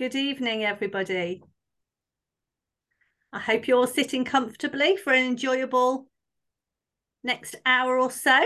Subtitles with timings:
[0.00, 1.42] Good evening, everybody.
[3.34, 6.06] I hope you're all sitting comfortably for an enjoyable
[7.22, 8.40] next hour or so.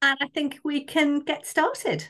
[0.00, 2.08] And I think we can get started.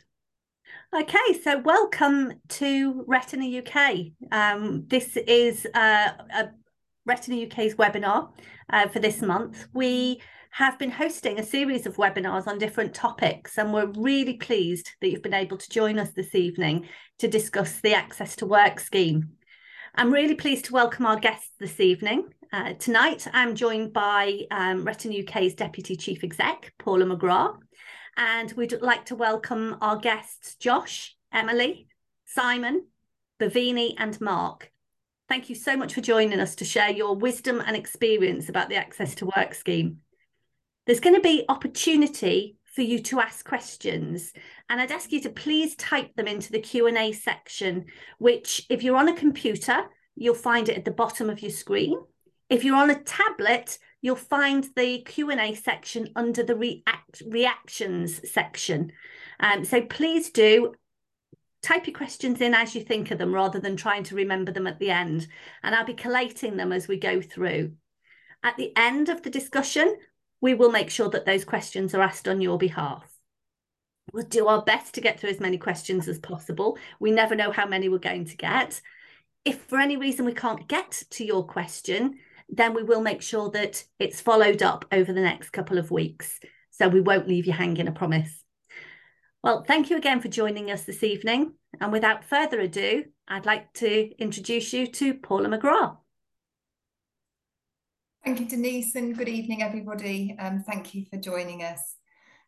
[0.97, 4.13] Okay, so welcome to Retina UK.
[4.31, 6.51] Um, this is uh, a
[7.05, 8.31] Retina UK's webinar
[8.71, 9.67] uh, for this month.
[9.73, 10.23] We
[10.53, 15.11] have been hosting a series of webinars on different topics, and we're really pleased that
[15.11, 16.87] you've been able to join us this evening
[17.19, 19.31] to discuss the Access to Work scheme.
[19.95, 22.35] I'm really pleased to welcome our guests this evening.
[22.53, 27.57] Uh, tonight, I'm joined by um, Retina UK's Deputy Chief Exec, Paula McGrath,
[28.19, 31.89] and we'd like to welcome our guests, Josh, Emily,
[32.27, 32.89] Simon,
[33.41, 34.71] Bhavini, and Mark.
[35.31, 38.77] Thank you so much for joining us to share your wisdom and experience about the
[38.77, 40.02] Access to Work scheme.
[40.87, 44.33] There's going to be opportunity for you to ask questions
[44.69, 47.87] and I'd ask you to please type them into the Q&A section
[48.19, 49.85] which if you're on a computer
[50.17, 52.01] you'll find it at the bottom of your screen.
[52.49, 58.93] If you're on a tablet you'll find the Q&A section under the react reactions section.
[59.39, 60.75] Um, so please do
[61.63, 64.67] type your questions in as you think of them rather than trying to remember them
[64.67, 65.29] at the end
[65.63, 67.73] and I'll be collating them as we go through.
[68.43, 69.95] At the end of the discussion,
[70.43, 73.09] we will make sure that those questions are asked on your behalf.
[74.13, 76.77] We'll do our best to get through as many questions as possible.
[77.01, 78.83] We never know how many we're going to get.
[79.45, 82.19] If for any reason we can't get to your question,
[82.49, 86.41] then we will make sure that it's followed up over the next couple of weeks.
[86.73, 88.43] So we won't leave you hanging, I promise.
[89.45, 91.55] Well, thank you again for joining us this evening.
[91.81, 96.02] And without further ado, I'd like to introduce you to Paula McGrath.
[98.25, 100.37] Thank you, Denise, and good evening, everybody.
[100.39, 101.97] Um, thank you for joining us.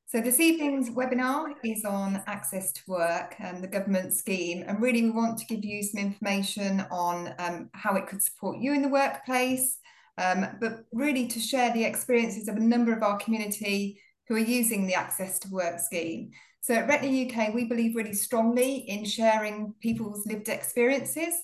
[0.07, 4.63] So this evening's webinar is on access to work and the government scheme.
[4.69, 8.59] And really, we want to give you some information on um, how it could support
[8.59, 9.79] you in the workplace,
[10.17, 14.39] um, but really to share the experiences of a number of our community who are
[14.39, 16.31] using the access to work scheme.
[16.61, 21.35] So at Retina UK, we believe really strongly in sharing people's lived experiences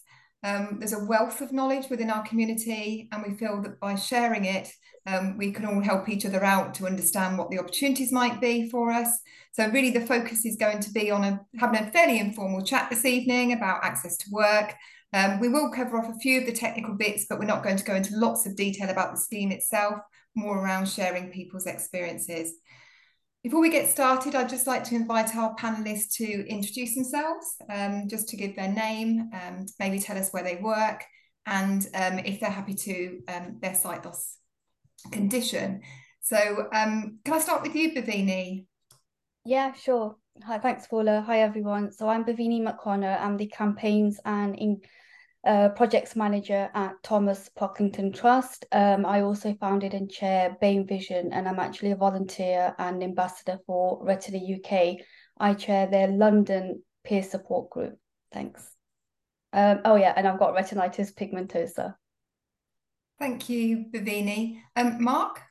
[0.43, 4.47] um, there's a wealth of knowledge within our community, and we feel that by sharing
[4.47, 4.73] it,
[5.07, 8.69] um, we can all help each other out to understand what the opportunities might be
[8.71, 9.21] for us.
[9.53, 12.89] So, really, the focus is going to be on a, having a fairly informal chat
[12.89, 14.75] this evening about access to work.
[15.13, 17.77] Um, we will cover off a few of the technical bits, but we're not going
[17.77, 19.97] to go into lots of detail about the scheme itself,
[20.35, 22.55] more around sharing people's experiences.
[23.43, 28.07] Before we get started, I'd just like to invite our panelists to introduce themselves, um,
[28.07, 31.03] just to give their name, um, maybe tell us where they work,
[31.47, 34.37] and um, if they're happy to um, their sight loss
[35.11, 35.81] condition.
[36.21, 38.67] So um, can I start with you, Bhavini?
[39.47, 40.17] Yeah, sure.
[40.45, 41.23] Hi, thanks, Paula.
[41.23, 41.93] Hi, everyone.
[41.93, 43.19] So I'm Bhavini Makwana.
[43.23, 44.83] I'm the campaigns and in
[45.45, 48.67] uh, projects manager at Thomas Pocklington Trust.
[48.73, 53.59] Um, I also founded and chair BAME Vision, and I'm actually a volunteer and ambassador
[53.67, 54.99] for Retina UK.
[55.39, 57.99] I chair their London peer support group.
[58.33, 58.63] Thanks.
[59.53, 61.95] Um, oh yeah, and I've got retinitis pigmentosa.
[63.19, 64.61] Thank you, Bhavini.
[64.77, 65.43] Um, Mark?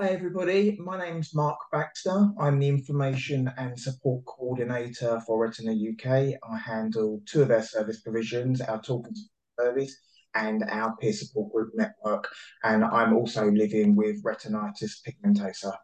[0.00, 2.28] Hi everybody, my name's Mark Baxter.
[2.38, 6.38] I'm the Information and Support Coordinator for Retina UK.
[6.48, 9.16] I handle two of their service provisions, our Talking
[9.58, 9.96] service
[10.36, 12.28] and our peer support group network.
[12.62, 15.74] And I'm also living with retinitis pigmentosa.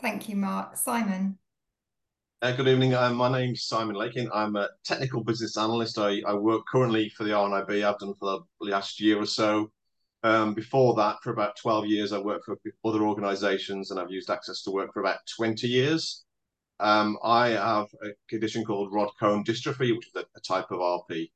[0.00, 0.74] Thank you, Mark.
[0.78, 1.38] Simon?
[2.40, 2.94] Uh, good evening.
[2.94, 4.30] Uh, my name's Simon Lakin.
[4.32, 5.98] I'm a technical business analyst.
[5.98, 7.84] I, I work currently for the RNIB.
[7.84, 9.70] I've done for the last year or so
[10.22, 14.30] um, before that, for about 12 years, I worked for other organizations and I've used
[14.30, 16.24] Access to Work for about 20 years.
[16.80, 20.78] Um, I have a condition called rod cone dystrophy, which is a, a type of
[20.78, 21.30] RP.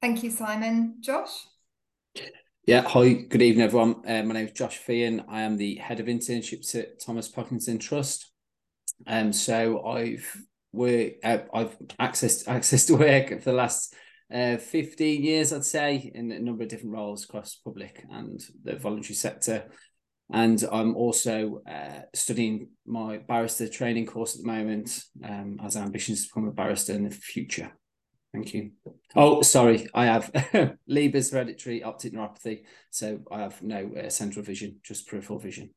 [0.00, 0.96] Thank you, Simon.
[1.00, 1.46] Josh?
[2.66, 4.02] Yeah, hi, good evening, everyone.
[4.06, 5.24] Uh, my name is Josh Feehan.
[5.28, 8.30] I am the head of internships at Thomas Pocklington Trust.
[9.06, 10.36] Um, so I've
[10.72, 13.94] we uh, I've accessed access to work for the last
[14.32, 18.76] uh, 15 years, I'd say, in a number of different roles across public and the
[18.76, 19.64] voluntary sector.
[20.30, 26.22] And I'm also uh, studying my barrister training course at the moment um, as ambitions
[26.22, 27.72] to become a barrister in the future.
[28.34, 28.72] Thank you.
[29.16, 30.30] Oh, sorry, I have
[30.88, 35.70] Leber's hereditary optic neuropathy, so I have no uh, central vision, just peripheral vision.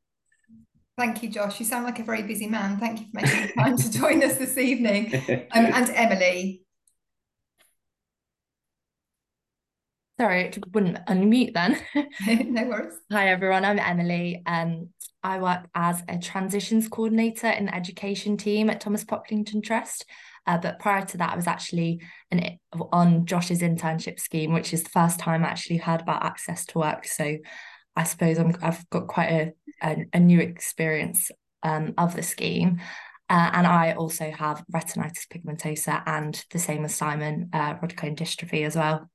[0.98, 1.58] Thank you, Josh.
[1.58, 2.78] You sound like a very busy man.
[2.78, 5.14] Thank you for making the time to join us this evening.
[5.52, 6.61] Um, and Emily,
[10.22, 11.82] Sorry, it wouldn't unmute then.
[12.52, 12.94] no worries.
[13.10, 14.40] Hi everyone, I'm Emily.
[14.46, 14.90] Um,
[15.20, 20.04] I work as a transitions coordinator in the education team at Thomas Pocklington Trust.
[20.46, 22.56] Uh, but prior to that, I was actually an,
[22.92, 26.78] on Josh's internship scheme, which is the first time I actually heard about access to
[26.78, 27.04] work.
[27.04, 27.38] So
[27.96, 29.52] I suppose i have got quite a,
[29.82, 31.32] a, a new experience
[31.64, 32.80] um, of the scheme.
[33.28, 38.76] Uh, and I also have retinitis pigmentosa and the same as Simon, uh, dystrophy as
[38.76, 39.08] well.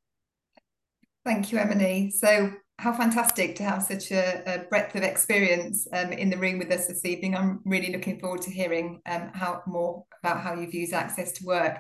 [1.28, 2.10] Thank you, Emily.
[2.10, 6.58] So how fantastic to have such a, a breadth of experience um, in the room
[6.58, 7.36] with us this evening.
[7.36, 11.46] I'm really looking forward to hearing um, how more about how you've used access to
[11.46, 11.80] work.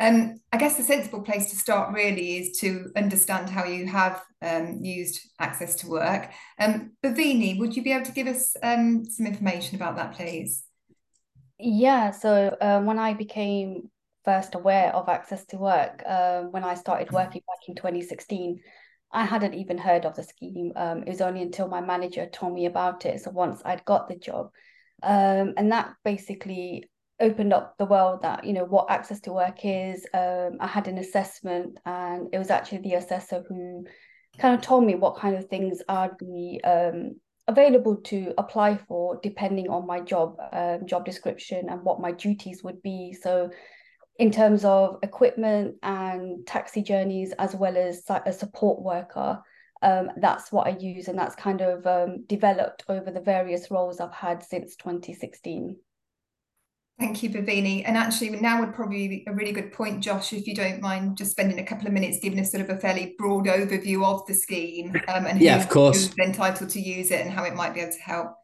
[0.00, 4.20] Um, I guess the sensible place to start really is to understand how you have
[4.42, 6.32] um, used access to work.
[6.58, 10.64] Um, Bhavini, would you be able to give us um, some information about that, please?
[11.60, 13.88] Yeah, so um, when I became
[14.24, 18.60] first aware of access to work, uh, when I started working back in 2016,
[19.12, 20.72] I hadn't even heard of the scheme.
[20.76, 23.20] Um, it was only until my manager told me about it.
[23.20, 24.50] So once I'd got the job,
[25.02, 29.64] um, and that basically opened up the world that you know what access to work
[29.64, 30.06] is.
[30.14, 33.84] Um, I had an assessment, and it was actually the assessor who
[34.38, 37.16] kind of told me what kind of things I'd be um,
[37.48, 42.62] available to apply for depending on my job um, job description and what my duties
[42.62, 43.12] would be.
[43.12, 43.50] So
[44.20, 49.42] in terms of equipment and taxi journeys, as well as a support worker.
[49.80, 53.98] Um, that's what I use, and that's kind of um, developed over the various roles
[53.98, 55.74] I've had since 2016.
[56.98, 57.82] Thank you, Bhavini.
[57.86, 61.16] And actually, now would probably be a really good point, Josh, if you don't mind
[61.16, 64.26] just spending a couple of minutes giving us sort of a fairly broad overview of
[64.26, 66.08] the scheme um, and yeah, who, of course.
[66.08, 68.34] who's entitled to use it and how it might be able to help.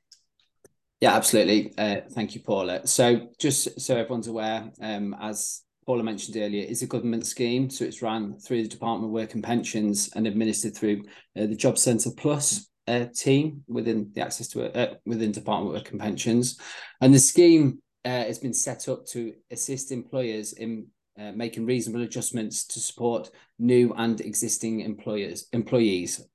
[1.03, 1.75] Yeah, absolutely.
[1.77, 2.87] Uh, thank you, Paula.
[2.87, 7.71] So, just so everyone's aware, um, as Paula mentioned earlier, is a government scheme.
[7.71, 11.03] So it's run through the Department of Work and Pensions and administered through
[11.37, 15.81] uh, the Job Centre Plus uh, team within the access to uh, within Department of
[15.81, 16.59] Work and Pensions.
[17.01, 20.89] And the scheme uh, has been set up to assist employers in
[21.19, 26.27] uh, making reasonable adjustments to support new and existing employers employees.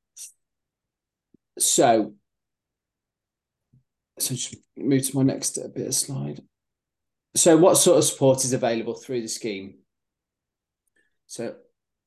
[1.60, 2.14] So,
[4.18, 6.42] so just move to my next bit of slide.
[7.36, 9.80] So, what sort of support is available through the scheme?
[11.28, 11.56] So,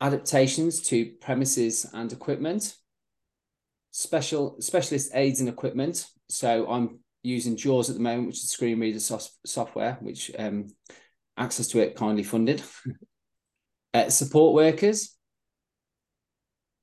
[0.00, 2.76] adaptations to premises and equipment,
[3.91, 6.06] special specialist aids and equipment.
[6.29, 10.67] So, I'm using JAWS at the moment, which is screen reader software, which um,
[11.38, 12.62] access to it kindly funded.
[13.94, 15.17] uh, support workers,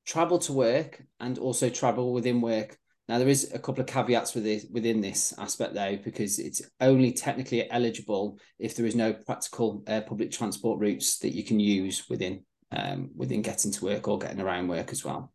[0.08, 2.76] travel to work, and also travel within work
[3.12, 6.62] now there is a couple of caveats with this, within this aspect though, because it's
[6.80, 11.60] only technically eligible if there is no practical uh, public transport routes that you can
[11.60, 15.34] use within um, within getting to work or getting around work as well.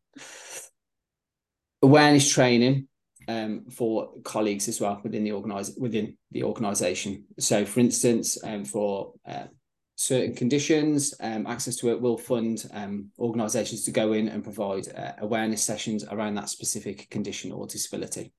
[1.83, 2.89] Awareness training
[3.29, 7.27] um, for colleagues as well within the organize within the organisation.
[7.39, 9.49] So, for instance, um, for uh,
[9.97, 14.89] certain conditions, um, Access to it will fund um, organisations to go in and provide
[14.95, 18.33] uh, awareness sessions around that specific condition or disability.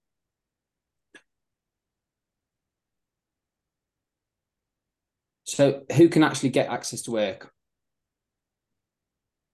[5.46, 7.52] So who can actually get access to work?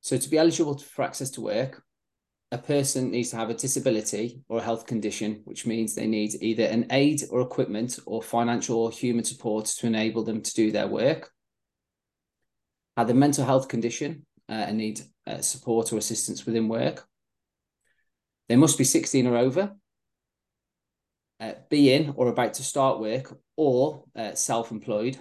[0.02, 1.84] So to be eligible for access to work,
[2.52, 6.36] a person needs to have a disability or a health condition, which means they need
[6.42, 10.72] either an aid or equipment or financial or human support to enable them to do
[10.72, 11.32] their work
[12.95, 17.06] had a mental health condition uh, and need uh, support or assistance within work.
[18.50, 19.71] They must be 16 or over,
[21.40, 25.18] uh, be in or about to start work, or uh, self employed.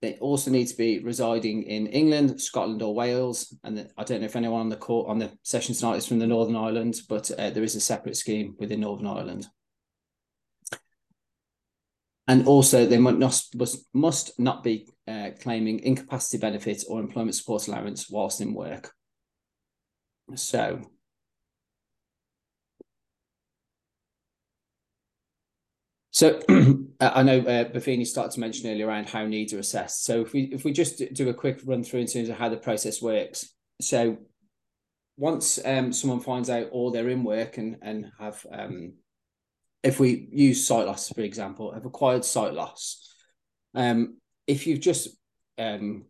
[0.00, 3.56] They also need to be residing in England, Scotland, or Wales.
[3.64, 6.18] And I don't know if anyone on the court on the session tonight is from
[6.18, 9.46] the Northern Ireland, but uh, there is a separate scheme within Northern Ireland
[12.26, 17.66] and also they must must, must not be uh, claiming incapacity benefits or employment support
[17.68, 18.92] allowance whilst in work.
[20.34, 20.80] So.
[26.10, 26.40] So
[27.00, 30.04] I know uh, Bhavini started to mention earlier around how needs are assessed.
[30.04, 32.48] So if we if we just do a quick run through in terms of how
[32.48, 33.52] the process works.
[33.80, 34.18] So
[35.16, 38.94] once um, someone finds out or they're in work and and have um,
[39.84, 43.14] if we use sight loss, for example, have acquired sight loss.
[43.74, 45.08] Um, if you've just
[45.58, 46.06] um,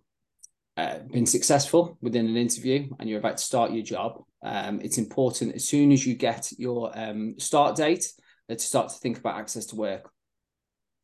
[0.76, 4.98] uh, been successful within an interview and you're about to start your job, um, it's
[4.98, 8.12] important as soon as you get your um, start date
[8.48, 10.08] uh, to start to think about access to work.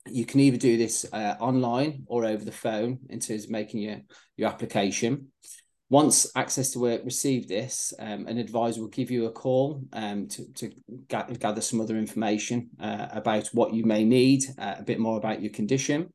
[0.06, 3.80] You can either do this uh, online or over the phone in terms of making
[3.80, 3.96] your,
[4.36, 5.32] your application.
[5.90, 10.28] Once Access to Work receive this, um, an advisor will give you a call um,
[10.28, 10.70] to, to
[11.08, 15.42] gather some other information uh, about what you may need, uh, a bit more about
[15.42, 16.12] your condition.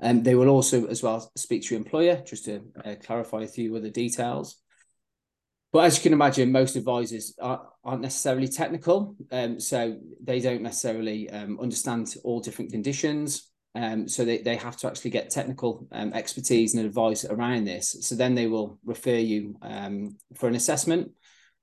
[0.00, 3.46] Um, they will also as well speak to your employer just to uh, clarify a
[3.48, 4.60] few other details.
[5.72, 10.62] But as you can imagine, most advisors are, not necessarily technical, um, so they don't
[10.62, 13.51] necessarily um, understand all different conditions.
[13.74, 17.96] Um, so they, they have to actually get technical um, expertise and advice around this.
[18.00, 21.12] So then they will refer you um, for an assessment,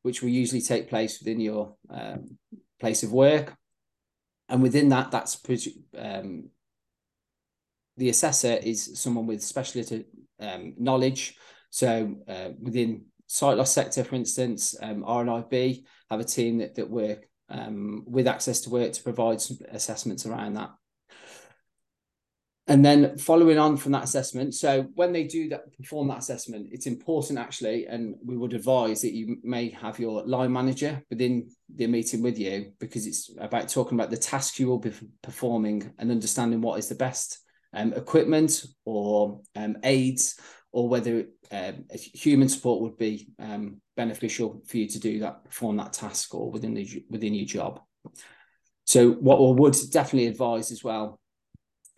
[0.02, 2.38] which will usually take place within your um,
[2.80, 3.56] place of work.
[4.48, 5.40] And within that, that's
[5.96, 6.50] um,
[7.98, 9.94] the assessor is someone with specialist
[10.40, 11.36] um, knowledge.
[11.70, 16.90] So uh, within sight loss sector, for instance, um, RNIB have a team that, that
[16.90, 17.28] work
[18.08, 20.72] with access to work to provide some assessments around that.
[22.70, 26.70] And then following on from that assessment, so when they do that, perform that assessment,
[26.72, 31.50] it's important actually, and we would advise that you may have your line manager within
[31.74, 35.92] the meeting with you because it's about talking about the task you will be performing
[35.98, 37.40] and understanding what is the best
[37.74, 40.40] um, equipment or um, aids
[40.72, 45.78] or whether um, human support would be um, beneficial for you to do that, perform
[45.78, 47.82] that task or within the within your job.
[48.86, 51.20] So what we would definitely advise as well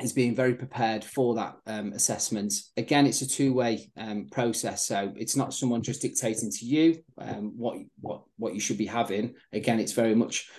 [0.03, 2.53] is being very prepared for that um, assessment.
[2.77, 7.53] Again, it's a two-way um, process, so it's not someone just dictating to you um,
[7.57, 9.35] what what what you should be having.
[9.53, 10.49] Again, it's very much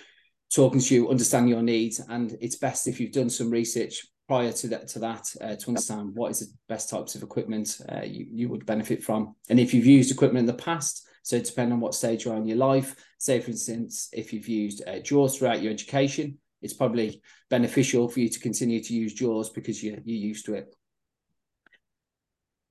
[0.53, 4.51] talking to you, understanding your needs, and it's best if you've done some research prior
[4.51, 8.01] to that to that uh, to understand what is the best types of equipment uh,
[8.01, 11.07] you you would benefit from, and if you've used equipment in the past.
[11.25, 14.85] So depending on what stage you're in your life, say for instance, if you've used
[14.85, 19.49] uh, JAWS throughout your education, it's probably beneficial for you to continue to use JAWS
[19.49, 20.75] because you're, you're used to it.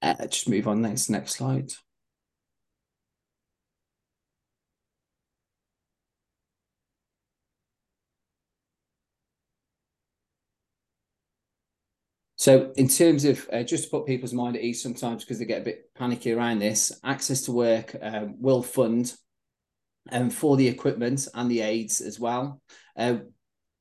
[0.00, 1.70] Uh, just move on next next slide.
[12.42, 15.44] So, in terms of uh, just to put people's mind at ease sometimes because they
[15.44, 19.14] get a bit panicky around this, Access to Work um, will fund
[20.10, 22.60] um, for the equipment and the aids as well.
[22.96, 23.18] Uh,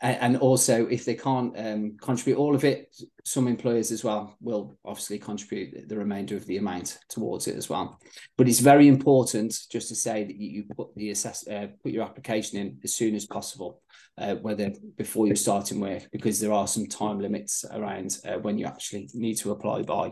[0.01, 4.75] and also if they can't um, contribute all of it some employers as well will
[4.83, 7.99] obviously contribute the remainder of the amount towards it as well.
[8.37, 12.03] But it's very important just to say that you, put the assess uh, put your
[12.03, 13.81] application in as soon as possible
[14.17, 18.57] uh, whether before you're starting work because there are some time limits around uh, when
[18.57, 20.11] you actually need to apply by.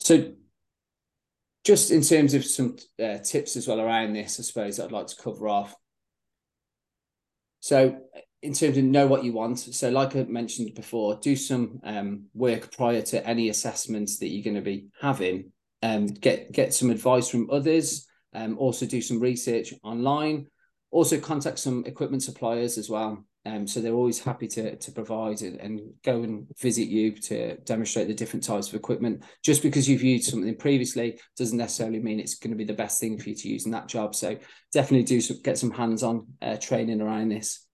[0.00, 0.32] So
[1.70, 5.06] just in terms of some uh, tips as well around this, I suppose I'd like
[5.06, 5.72] to cover off.
[7.60, 7.96] So,
[8.42, 12.24] in terms of know what you want, so like I mentioned before, do some um,
[12.34, 15.52] work prior to any assessments that you're going to be having.
[15.80, 18.04] Um, get get some advice from others.
[18.34, 20.48] Um, also do some research online.
[20.90, 23.24] Also contact some equipment suppliers as well.
[23.46, 27.56] Um, so they're always happy to to provide and, and, go and visit you to
[27.60, 29.24] demonstrate the different types of equipment.
[29.42, 33.00] Just because you've used something previously doesn't necessarily mean it's going to be the best
[33.00, 34.14] thing for you to use in that job.
[34.14, 34.36] So
[34.72, 37.66] definitely do some, get some hands-on uh, training around this.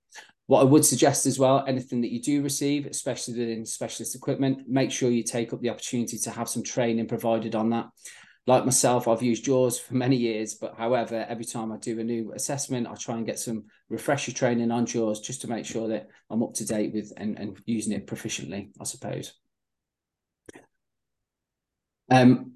[0.46, 4.68] What I would suggest as well, anything that you do receive, especially within specialist equipment,
[4.68, 7.86] make sure you take up the opportunity to have some training provided on that
[8.46, 12.04] like myself, I've used JAWS for many years, but however, every time I do a
[12.04, 15.88] new assessment, I try and get some refresher training on JAWS just to make sure
[15.88, 19.32] that I'm up to date with and, and using it proficiently, I suppose.
[22.08, 22.52] Um,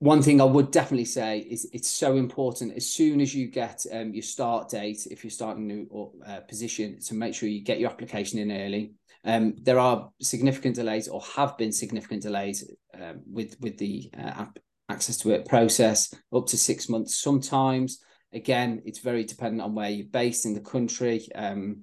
[0.00, 3.86] one thing I would definitely say is it's so important as soon as you get
[3.90, 7.64] um, your start date, if you're starting a new uh, position, to make sure you
[7.64, 8.92] get your application in early.
[9.24, 14.44] Um, there are significant delays or have been significant delays um, with with the uh,
[14.94, 18.00] access to work process up to six months sometimes.
[18.32, 21.26] Again, it's very dependent on where you're based in the country.
[21.34, 21.82] Um,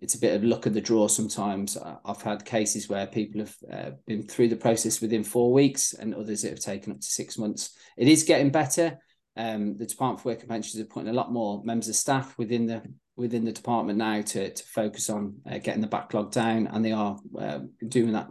[0.00, 1.76] it's a bit of luck of the draw sometimes.
[2.04, 6.14] I've had cases where people have uh, been through the process within four weeks and
[6.14, 7.76] others that have taken up to six months.
[7.96, 8.98] It is getting better.
[9.36, 12.36] Um, the Department for Work and Pensions are putting a lot more members of staff
[12.38, 12.82] within the
[13.16, 16.92] within the department now to, to focus on uh, getting the backlog down, and they
[16.92, 18.28] are uh, doing that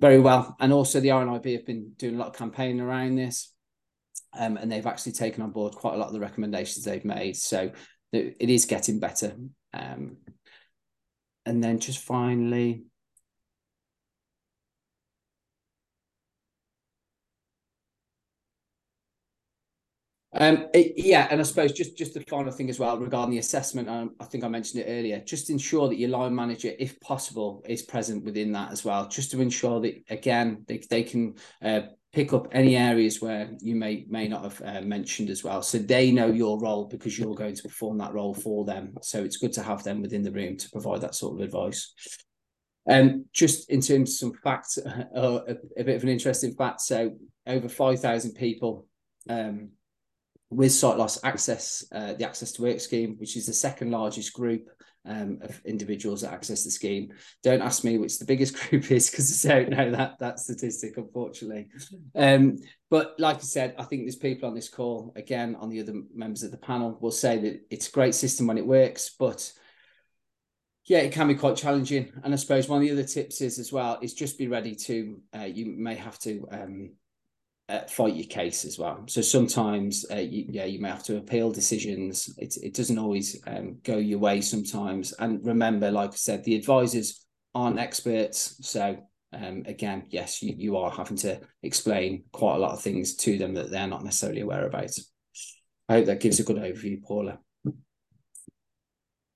[0.00, 0.56] very well.
[0.58, 3.52] And also the RNIB have been doing a lot of campaigning around this.
[4.38, 7.36] Um, and they've actually taken on board quite a lot of the recommendations they've made.
[7.36, 7.72] So
[8.12, 9.34] it is getting better.
[9.72, 10.18] Um,
[11.46, 12.84] and then just finally,
[20.32, 23.38] Um, it, yeah, and I suppose just just the final thing as well regarding the
[23.38, 23.88] assessment.
[23.88, 25.18] Um, I think I mentioned it earlier.
[25.20, 29.32] Just ensure that your line manager, if possible, is present within that as well, just
[29.32, 31.80] to ensure that again they they can uh,
[32.12, 35.78] pick up any areas where you may may not have uh, mentioned as well, so
[35.78, 38.94] they know your role because you're going to perform that role for them.
[39.02, 41.92] So it's good to have them within the room to provide that sort of advice.
[42.88, 46.82] Um, just in terms of some facts, uh, a, a, bit of an interesting fact.
[46.82, 47.16] So
[47.48, 48.86] over five thousand people.
[49.28, 49.70] Um,
[50.50, 54.32] with sight loss access uh, the access to work scheme which is the second largest
[54.32, 54.68] group
[55.06, 57.10] um, of individuals that access the scheme
[57.42, 60.96] don't ask me which the biggest group is because i don't know that that statistic
[60.96, 61.68] unfortunately
[62.16, 62.56] um,
[62.90, 65.94] but like i said i think there's people on this call again on the other
[66.14, 69.52] members of the panel will say that it's a great system when it works but
[70.90, 72.10] yeah, it can be quite challenging.
[72.24, 74.74] And I suppose one of the other tips is as well is just be ready
[74.74, 76.90] to, uh, you may have to um,
[77.70, 79.04] uh, fight your case as well.
[79.06, 82.34] So sometimes, uh, you, yeah, you may have to appeal decisions.
[82.38, 85.12] It it doesn't always um, go your way sometimes.
[85.12, 87.24] And remember, like I said, the advisors
[87.54, 88.58] aren't experts.
[88.62, 88.98] So
[89.32, 93.38] um, again, yes, you, you are having to explain quite a lot of things to
[93.38, 94.90] them that they're not necessarily aware about.
[95.88, 97.38] I hope that gives a good overview, Paula.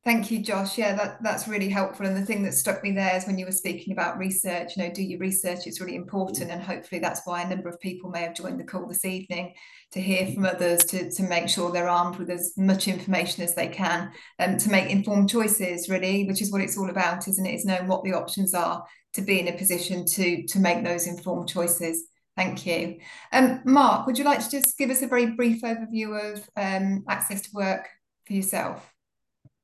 [0.05, 0.77] Thank you, Josh.
[0.77, 2.05] Yeah, that, that's really helpful.
[2.05, 4.83] And the thing that struck me there is when you were speaking about research, you
[4.83, 6.51] know, do your research, it's really important.
[6.51, 9.55] And hopefully that's why a number of people may have joined the call this evening
[9.93, 13.55] to hear from others, to, to make sure they're armed with as much information as
[13.55, 17.47] they can and to make informed choices, really, which is what it's all about, isn't
[17.47, 17.55] it?
[17.55, 18.85] Is knowing what the options are
[19.15, 22.09] to be in a position to, to make those informed choices.
[22.37, 22.99] Thank you.
[23.33, 27.05] Um, Mark, would you like to just give us a very brief overview of um,
[27.09, 27.89] access to work
[28.27, 28.94] for yourself?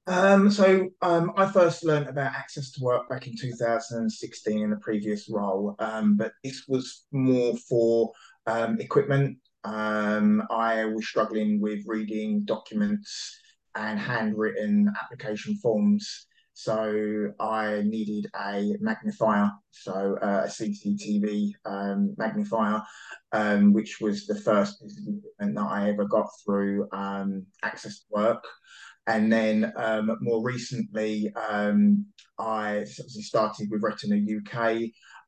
[0.07, 4.77] Um, so um, I first learned about access to work back in 2016 in a
[4.77, 8.13] previous role, um, but this was more for
[8.47, 9.39] um, equipment.
[9.65, 13.39] Um, I was struggling with reading documents
[13.77, 22.83] and handwritten application forms, so I needed a magnifier, so uh, a CCTV um, magnifier,
[23.73, 26.89] which was the first equipment that I ever got through
[27.63, 28.45] access to work.
[29.11, 32.07] And then um, more recently, um,
[32.39, 34.83] I started with Retina UK,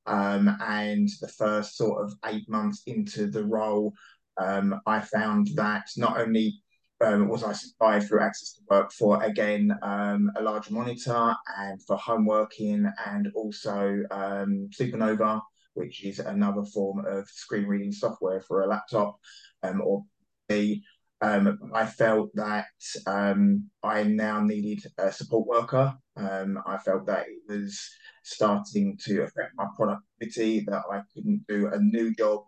[0.07, 3.93] um, and the first sort of eight months into the role,
[4.41, 6.63] um, I found that not only
[7.05, 11.83] um, was I supplied through Access to Work for again um, a large monitor and
[11.83, 15.41] for home working, and also Supernova,
[15.75, 19.19] which is another form of screen reading software for a laptop
[19.65, 20.05] or
[20.49, 20.81] the
[21.23, 22.67] um, I felt that
[23.07, 25.95] um, I now needed a support worker.
[26.17, 27.81] Um, I felt that it was
[28.25, 32.43] starting to affect my productivity, that I couldn't do a new job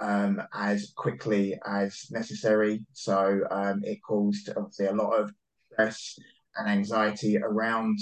[0.00, 2.86] um, as quickly as necessary.
[2.92, 5.32] So um, it caused obviously a lot of
[5.72, 6.16] stress
[6.56, 7.98] and anxiety around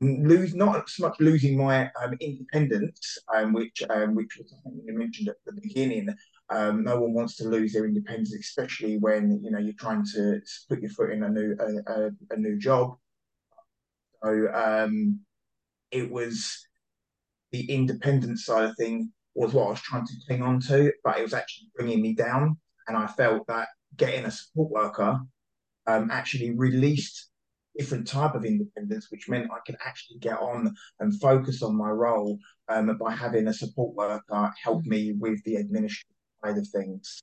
[0.00, 4.98] lose not so much losing my um, independence, um, which um, which was something you
[4.98, 6.08] mentioned at the beginning,
[6.50, 10.40] um, no one wants to lose their independence, especially when you know you're trying to
[10.68, 12.96] put your foot in a new a, a, a new job.
[14.22, 15.20] So um,
[15.90, 16.66] it was
[17.52, 21.18] the independent side of thing was what I was trying to cling on to, but
[21.18, 22.56] it was actually bringing me down.
[22.88, 25.20] And I felt that getting a support worker
[25.86, 27.30] um, actually released
[27.76, 31.90] different type of independence, which meant I could actually get on and focus on my
[31.90, 37.22] role um, by having a support worker help me with the administrative side of things.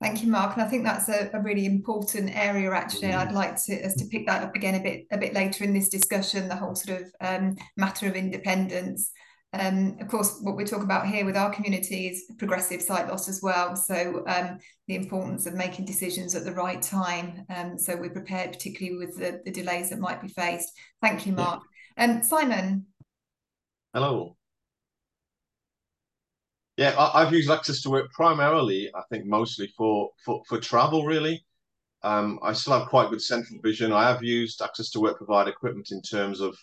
[0.00, 0.54] Thank you, Mark.
[0.54, 2.70] And I think that's a, a really important area.
[2.70, 5.64] Actually, I'd like to us to pick that up again a bit a bit later
[5.64, 6.48] in this discussion.
[6.48, 9.10] The whole sort of um, matter of independence.
[9.54, 13.28] Um, of course, what we talk about here with our community is progressive sight loss
[13.28, 13.76] as well.
[13.76, 14.58] So um,
[14.88, 17.46] the importance of making decisions at the right time.
[17.48, 20.72] Um, so we're prepared, particularly with the, the delays that might be faced.
[21.00, 21.62] Thank you, Mark.
[21.96, 22.86] And Simon.
[23.94, 24.36] Hello.
[26.76, 31.04] Yeah, I, have used Access to Work primarily, I think mostly for, for, for travel,
[31.04, 31.44] really.
[32.04, 33.92] Um, I still have quite good central vision.
[33.92, 36.56] I have used Access to Work provide equipment in terms of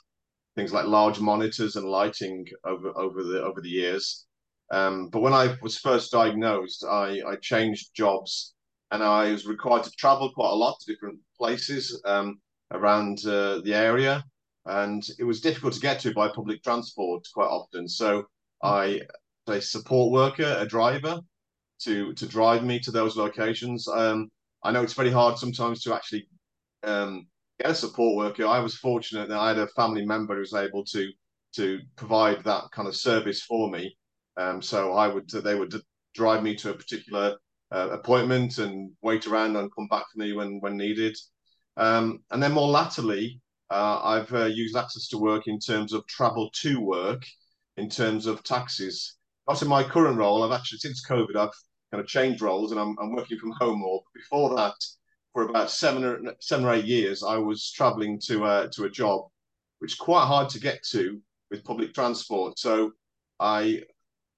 [0.56, 4.26] things like large monitors and lighting over over the over the years.
[4.72, 8.56] Um, but when I was first diagnosed, I, I changed jobs
[8.92, 12.40] and I was required to travel quite a lot to different places um,
[12.72, 14.24] around uh, the area.
[14.66, 17.88] And it was difficult to get to by public transport quite often.
[17.88, 18.26] So
[18.64, 19.02] I
[19.48, 21.20] a support worker, a driver,
[21.82, 23.88] to to drive me to those locations.
[23.88, 24.32] Um,
[24.64, 26.28] I know it's very hard sometimes to actually
[26.84, 27.28] um,
[27.60, 28.46] get a support worker.
[28.46, 31.12] I was fortunate that I had a family member who was able to
[31.56, 33.98] to provide that kind of service for me.
[34.38, 35.74] Um, so I would they would
[36.14, 37.38] drive me to a particular
[37.72, 41.18] uh, appointment and wait around and come back for me when when needed.
[41.78, 46.06] Um, and then more latterly, uh, I've uh, used access to work in terms of
[46.08, 47.26] travel to work,
[47.78, 49.18] in terms of taxis.
[49.48, 50.44] Not in my current role.
[50.44, 51.54] I've actually since COVID, I've
[51.92, 54.02] kind of changed roles and I'm, I'm working from home more.
[54.04, 54.76] But Before that,
[55.36, 58.90] for about seven or seven or eight years, I was traveling to a to a
[58.90, 59.26] job,
[59.80, 61.22] which is quite hard to get to
[61.52, 62.58] with public transport.
[62.58, 62.94] So
[63.42, 63.84] I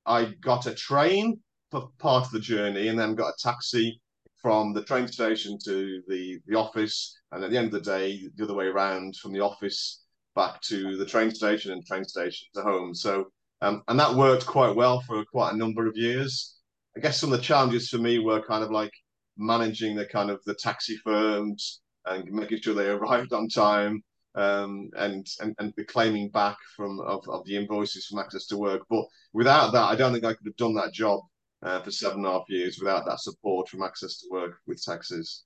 [0.07, 4.01] I got a train for part of the journey and then got a taxi
[4.41, 8.27] from the train station to the the office, and at the end of the day,
[8.35, 10.03] the other way around from the office
[10.35, 12.95] back to the train station and train station to home.
[12.95, 13.27] So
[13.61, 16.55] um, and that worked quite well for quite a number of years.
[16.95, 18.93] I guess some of the challenges for me were kind of like
[19.37, 24.03] managing the kind of the taxi firms and making sure they arrived on time
[24.35, 28.57] um, and, and and the claiming back from of, of the invoices from access to
[28.57, 28.83] work.
[28.89, 31.21] But without that, I don't think I could have done that job
[31.63, 34.83] uh, for seven and a half years without that support from access to work with
[34.83, 35.43] taxes.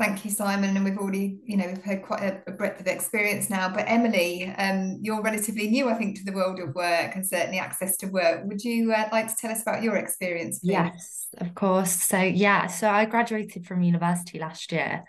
[0.00, 0.74] Thank you, Simon.
[0.74, 3.68] And we've already, you know, we've had quite a, a breadth of experience now.
[3.68, 7.58] But Emily, um, you're relatively new, I think, to the world of work and certainly
[7.58, 8.40] access to work.
[8.46, 10.60] Would you uh, like to tell us about your experience?
[10.60, 10.70] Please?
[10.70, 11.90] Yes, of course.
[11.90, 15.04] So, yeah, so I graduated from university last year.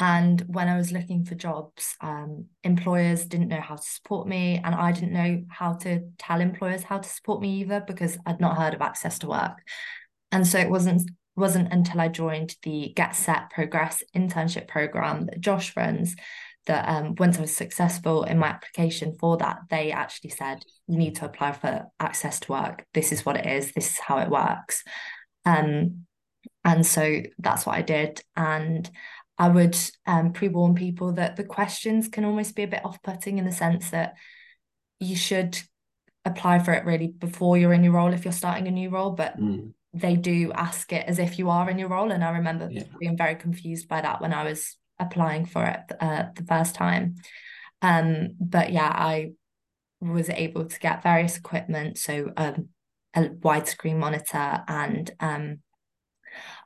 [0.00, 4.60] And when I was looking for jobs, um, employers didn't know how to support me,
[4.64, 8.40] and I didn't know how to tell employers how to support me either because I'd
[8.40, 9.62] not heard of access to work.
[10.32, 15.40] And so it wasn't wasn't until I joined the Get Set Progress internship program that
[15.40, 16.14] Josh runs
[16.66, 20.96] that um, once I was successful in my application for that, they actually said, you
[20.96, 22.86] need to apply for access to work.
[22.94, 23.72] This is what it is.
[23.72, 24.82] This is how it works.
[25.44, 26.06] Um,
[26.64, 28.22] and so that's what I did.
[28.34, 28.90] And
[29.36, 33.02] I would um, pre warn people that the questions can almost be a bit off
[33.02, 34.14] putting in the sense that
[35.00, 35.60] you should
[36.24, 39.10] apply for it really before you're in your role if you're starting a new role.
[39.10, 42.10] But mm they do ask it as if you are in your role.
[42.10, 42.82] And I remember yeah.
[42.98, 47.16] being very confused by that when I was applying for it uh, the first time.
[47.80, 49.32] Um, but yeah, I
[50.00, 52.68] was able to get various equipment, so um,
[53.14, 55.58] a widescreen monitor, and um,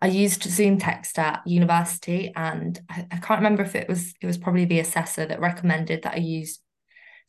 [0.01, 4.39] I used ZoomText at university, and I, I, can't remember if it was it was
[4.39, 6.61] probably the assessor that recommended that I use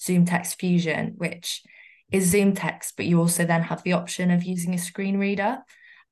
[0.01, 1.61] ZoomText Fusion, which
[2.11, 5.59] is ZoomText, but you also then have the option of using a screen reader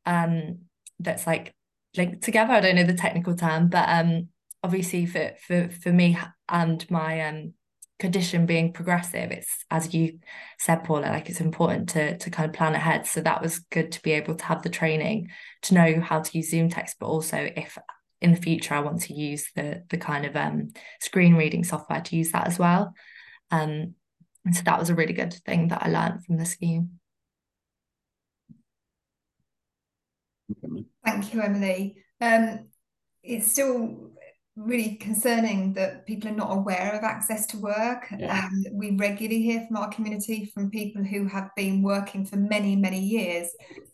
[0.07, 0.59] um,
[0.99, 1.53] that's like
[1.95, 2.53] linked together.
[2.53, 4.29] I don't know the technical term, but um,
[4.63, 6.17] obviously for for for me
[6.49, 7.53] and my um
[7.99, 10.19] condition being progressive, it's as you
[10.59, 13.05] said, Paula, like it's important to to kind of plan ahead.
[13.05, 15.29] So that was good to be able to have the training
[15.63, 17.77] to know how to use ZoomText, but also if
[18.19, 22.01] in the future I want to use the the kind of um screen reading software
[22.01, 22.93] to use that as well.
[23.51, 23.95] Um,
[24.45, 26.99] and so that was a really good thing that I learned from the scheme.
[31.05, 31.97] Thank you, Emily.
[32.21, 32.67] Um,
[33.23, 34.11] it's still
[34.55, 38.07] really concerning that people are not aware of access to work.
[38.17, 38.45] Yeah.
[38.45, 42.75] Um, we regularly hear from our community from people who have been working for many,
[42.75, 43.49] many years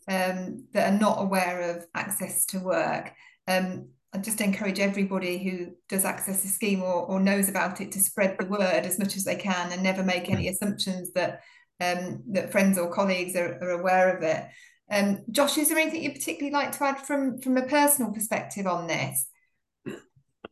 [0.08, 3.12] um, that are not aware of access to work.
[3.46, 7.92] Um, I just encourage everybody who does access the scheme or, or knows about it
[7.92, 11.40] to spread the word as much as they can and never make any assumptions that
[11.80, 14.46] um, that friends or colleagues are, are aware of it.
[14.90, 18.66] Um, Josh, is there anything you particularly like to add from from a personal perspective
[18.66, 19.28] on this?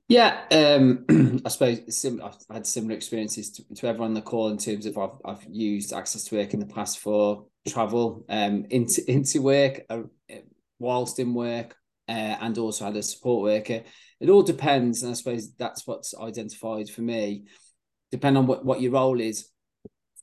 [0.08, 1.06] Yeah, um,
[1.44, 4.84] I suppose sim- I've had similar experiences to, to, everyone on the call in terms
[4.84, 9.42] of I've, I've used access to work in the past for travel um, into into
[9.42, 10.02] work, uh,
[10.78, 11.76] whilst in work,
[12.08, 13.82] uh, and also had a support worker.
[14.20, 17.44] It all depends, and I suppose that's what's identified for me.
[18.10, 19.48] Depending on what, what your role is,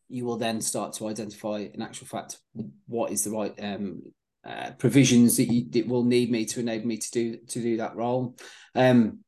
[0.10, 2.38] you will then start to identify, in actual fact,
[2.88, 4.02] what is the right um,
[4.46, 7.78] uh, provisions that you that will need me to enable me to do to do
[7.78, 8.36] that role.
[8.76, 9.20] Um,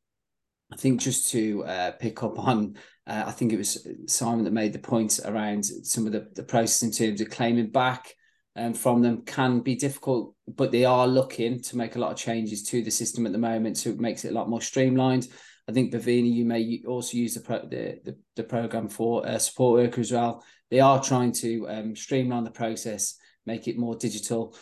[0.71, 4.53] I think just to uh, pick up on, uh, I think it was Simon that
[4.53, 8.15] made the point around some of the, the process in terms of claiming back
[8.55, 12.17] um, from them can be difficult, but they are looking to make a lot of
[12.17, 15.27] changes to the system at the moment, so it makes it a lot more streamlined.
[15.67, 19.37] I think Bhavini, you may also use the pro- the, the, the program for uh,
[19.37, 20.43] support worker as well.
[20.69, 24.55] They are trying to um, streamline the process, make it more digital.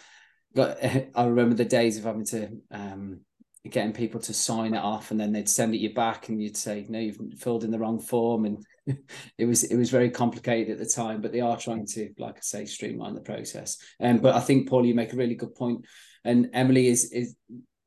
[0.53, 0.83] But
[1.15, 3.21] I remember the days of having to um,
[3.69, 6.57] getting people to sign it off, and then they'd send it you back, and you'd
[6.57, 8.65] say, "No, you've filled in the wrong form," and
[9.37, 11.21] it was it was very complicated at the time.
[11.21, 13.77] But they are trying to, like I say, streamline the process.
[13.99, 15.85] Um, but I think Paul, you make a really good point,
[16.23, 17.35] and Emily is is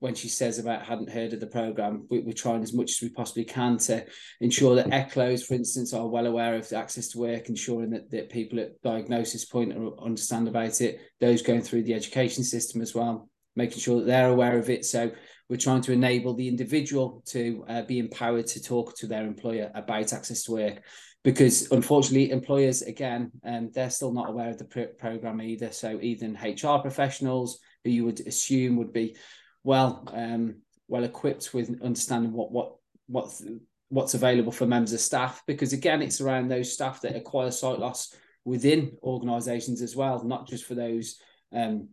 [0.03, 3.03] when she says about hadn't heard of the program, we, are trying as much as
[3.03, 4.05] we possibly can to
[4.41, 8.29] ensure that ECLOs, for instance, are well aware of access to work, ensuring that, that
[8.29, 10.99] people at diagnosis point understand about it.
[11.21, 14.85] Those going through the education system as well, making sure that they're aware of it.
[14.85, 15.12] So
[15.49, 19.71] we're trying to enable the individual to uh, be empowered to talk to their employer
[19.73, 20.83] about access to work
[21.23, 26.01] because unfortunately employers again um, they're still not aware of the pr- program either so
[26.03, 29.15] even hr professionals who you would assume would be
[29.64, 30.57] well um,
[30.88, 32.75] well equipped with understanding what what
[33.07, 33.40] what
[33.88, 37.79] what's available for members of staff because again it's around those staff that acquire sight
[37.79, 41.20] loss within organizations as well not just for those
[41.55, 41.88] um,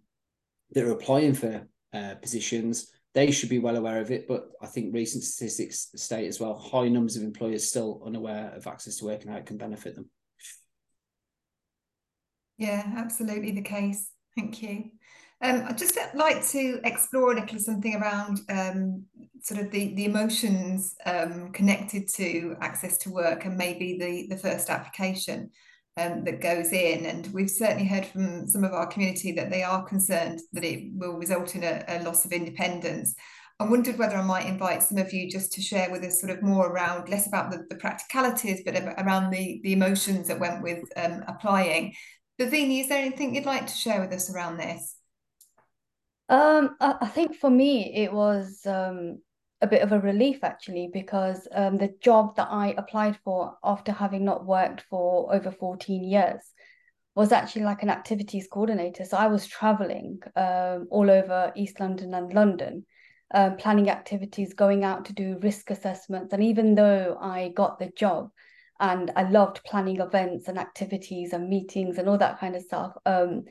[0.71, 2.91] that are applying for uh, positions.
[3.15, 6.55] They should be well aware of it but i think recent statistics state as well
[6.57, 9.95] high numbers of employers still unaware of access to work and how it can benefit
[9.95, 10.09] them.
[12.57, 14.11] Yeah absolutely the case.
[14.37, 14.91] Thank you
[15.41, 19.05] um, I'd just like to explore a little something around um,
[19.41, 24.41] sort of the, the emotions um, connected to access to work and maybe the, the
[24.41, 25.49] first application
[25.95, 27.05] um, that goes in.
[27.05, 30.91] And we've certainly heard from some of our community that they are concerned that it
[30.93, 33.15] will result in a, a loss of independence.
[33.61, 36.31] I wondered whether I might invite some of you just to share with us sort
[36.31, 40.63] of more around less about the, the practicalities, but around the, the emotions that went
[40.63, 41.93] with um, applying.
[42.39, 44.98] Bhavini, is there anything you'd like to share with us around this?
[46.29, 49.19] Um, I, I think for me it was um
[49.61, 53.91] a bit of a relief actually because um the job that I applied for after
[53.91, 56.41] having not worked for over 14 years
[57.15, 59.03] was actually like an activities coordinator.
[59.05, 62.85] So I was traveling um all over East London and London,
[63.33, 66.31] um, planning activities, going out to do risk assessments.
[66.31, 68.29] And even though I got the job
[68.79, 72.93] and I loved planning events and activities and meetings and all that kind of stuff,
[73.05, 73.45] um,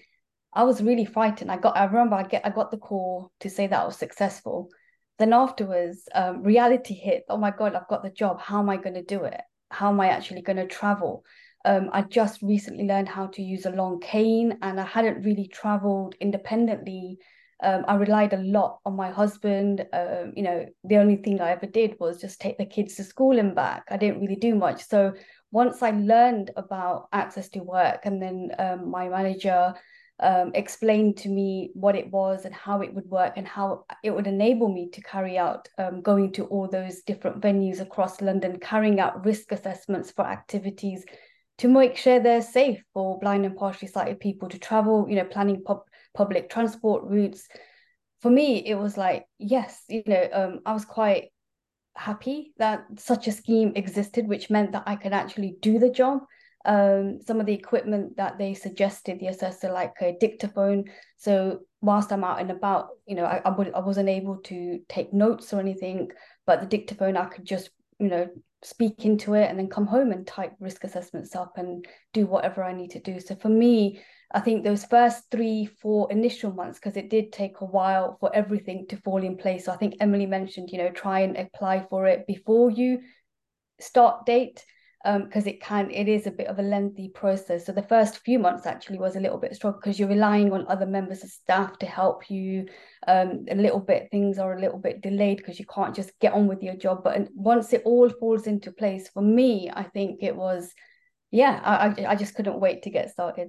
[0.53, 1.51] I was really frightened.
[1.51, 3.97] I got I remember I get I got the call to say that I was
[3.97, 4.69] successful.
[5.19, 7.25] Then afterwards, um, reality hit.
[7.29, 8.41] Oh my god, I've got the job.
[8.41, 9.41] How am I going to do it?
[9.71, 11.25] How am I actually going to travel?
[11.65, 15.49] Um, I just recently learned how to use a long cane, and I hadn't really
[15.49, 17.19] traveled independently.
[17.61, 19.85] Um, I relied a lot on my husband.
[19.93, 23.05] Um, you know, the only thing I ever did was just take the kids to
[23.05, 23.83] school and back.
[23.91, 24.87] I didn't really do much.
[24.87, 25.15] So
[25.51, 29.75] once I learned about access to work, and then um, my manager
[30.21, 34.11] um, explained to me what it was and how it would work and how it
[34.11, 38.59] would enable me to carry out um, going to all those different venues across London,
[38.59, 41.05] carrying out risk assessments for activities
[41.59, 45.25] to make sure they're safe for blind and partially sighted people to travel, you know,
[45.25, 47.47] planning pub- public transport routes.
[48.21, 51.31] For me, it was like, yes, you know, um, I was quite
[51.97, 56.21] happy that such a scheme existed, which meant that I could actually do the job
[56.69, 60.85] um, some of the equipment that they suggested, the assessor, like a dictaphone.
[61.17, 64.79] So whilst I'm out and about, you know, I, I, would, I wasn't able to
[64.87, 66.11] take notes or anything,
[66.47, 68.29] but the dictaphone, I could just, you know,
[68.63, 72.63] speak into it and then come home and type risk assessments up and do whatever
[72.63, 73.19] I need to do.
[73.19, 74.03] So for me,
[74.35, 78.35] I think those first three, four initial months, because it did take a while for
[78.37, 79.65] everything to fall in place.
[79.65, 83.01] So I think Emily mentioned, you know, try and apply for it before you
[83.81, 84.67] start date
[85.05, 87.67] because um, it can it is a bit of a lengthy process.
[87.67, 90.67] So the first few months actually was a little bit struggle because you're relying on
[90.69, 92.67] other members of staff to help you.
[93.07, 96.33] Um, a little bit things are a little bit delayed because you can't just get
[96.33, 97.05] on with your job.
[97.05, 100.73] But once it all falls into place for me i think it was
[101.31, 103.49] yeah i i just couldn't wait to get started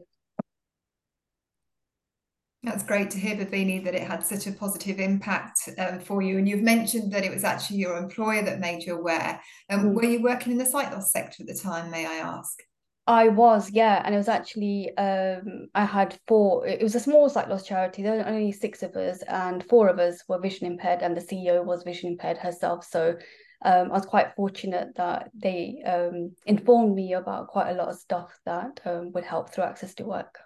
[2.64, 6.38] that's great to hear, Bhavini, that it had such a positive impact um, for you.
[6.38, 9.40] And you've mentioned that it was actually your employer that made you aware.
[9.70, 9.94] Um, mm.
[9.94, 12.62] Were you working in the sight loss sector at the time, may I ask?
[13.08, 14.02] I was, yeah.
[14.04, 18.04] And it was actually, um, I had four, it was a small sight loss charity.
[18.04, 21.22] There were only six of us, and four of us were vision impaired, and the
[21.22, 22.86] CEO was vision impaired herself.
[22.86, 23.16] So
[23.64, 27.96] um, I was quite fortunate that they um, informed me about quite a lot of
[27.96, 30.38] stuff that um, would help through access to work.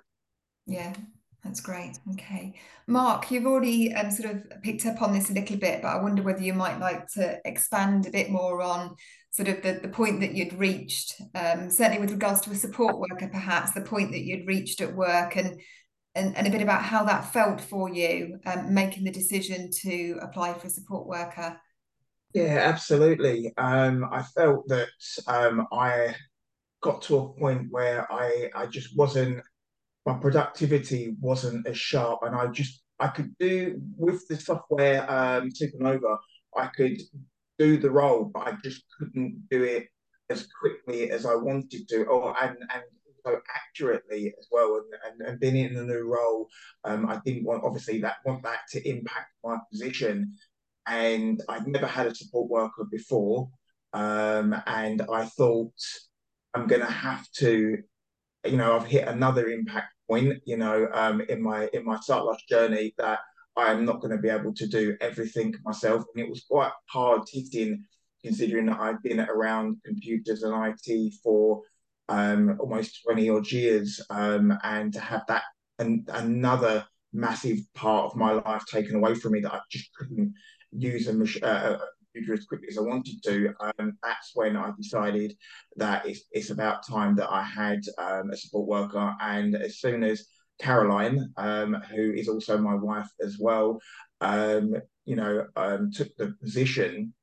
[0.65, 0.93] Yeah,
[1.43, 1.99] that's great.
[2.13, 2.53] Okay.
[2.87, 6.01] Mark, you've already um, sort of picked up on this a little bit, but I
[6.01, 8.95] wonder whether you might like to expand a bit more on
[9.31, 12.97] sort of the, the point that you'd reached, um, certainly with regards to a support
[12.97, 15.59] worker, perhaps the point that you'd reached at work and
[16.15, 20.19] and, and a bit about how that felt for you, um, making the decision to
[20.21, 21.59] apply for a support worker.
[22.35, 23.51] Yeah, absolutely.
[23.57, 24.89] Um, I felt that
[25.25, 26.15] um, I
[26.81, 29.41] got to a point where I, I just wasn't
[30.05, 35.49] my productivity wasn't as sharp, and I just I could do with the software um,
[35.49, 36.17] Supernova,
[36.57, 37.01] I could
[37.59, 39.87] do the role, but I just couldn't do it
[40.29, 42.83] as quickly as I wanted to, or and and
[43.25, 44.75] so accurately as well.
[44.77, 46.47] And, and, and being in a new role,
[46.83, 50.33] um, I didn't want obviously that want that to impact my position.
[50.87, 53.49] and I'd never had a support worker before.
[53.93, 55.73] Um, and I thought
[56.53, 57.77] I'm going to have to,
[58.45, 62.23] you know, I've hit another impact point, you know, um, in my in my sight
[62.23, 63.19] loss journey that
[63.55, 66.03] I am not going to be able to do everything myself.
[66.13, 67.83] And it was quite hard hitting,
[68.23, 71.61] considering that I've been around computers and IT for
[72.09, 75.43] um, almost 20 odd years, um, and to have that
[75.79, 80.33] and another massive part of my life taken away from me that I just couldn't
[80.71, 81.77] use a, uh,
[82.13, 85.35] computer as quickly as I wanted to, um, that's when I decided
[85.77, 89.13] that it's, it's about time that I had um, a support worker.
[89.19, 90.25] And as soon as
[90.59, 93.79] Caroline, um, who is also my wife as well,
[94.21, 97.13] um, you know, um, took the position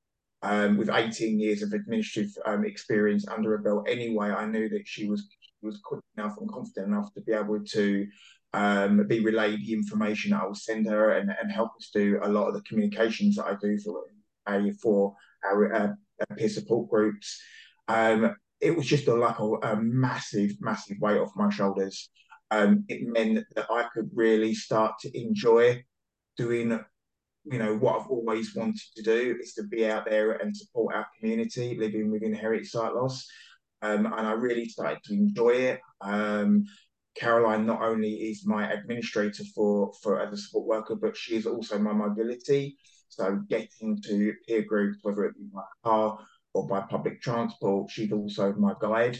[0.42, 2.32] um, with 18 years of administrative
[2.64, 5.28] experience under her belt anyway, I knew that she was
[5.62, 8.06] was quick enough and confident enough to be able to
[8.52, 12.18] um, be relayed the information that I will send her and, and help us do
[12.22, 14.04] a lot of the communications that I do for
[14.82, 15.92] for our uh,
[16.36, 17.40] peer support groups.
[17.88, 22.10] Um, it was just a, like a, a, massive, massive weight off my shoulders.
[22.50, 25.82] Um, it meant that I could really start to enjoy
[26.36, 26.78] doing,
[27.44, 30.94] you know, what I've always wanted to do is to be out there and support
[30.94, 33.26] our community living with inherited sight loss.
[33.82, 35.80] Um, and I really started to enjoy it.
[36.00, 36.64] Um,
[37.16, 41.46] Caroline not only is my administrator for for as a support worker, but she is
[41.46, 42.76] also my mobility.
[43.10, 46.18] So getting to peer groups, whether it be by car
[46.54, 49.18] or by public transport, she's also my guide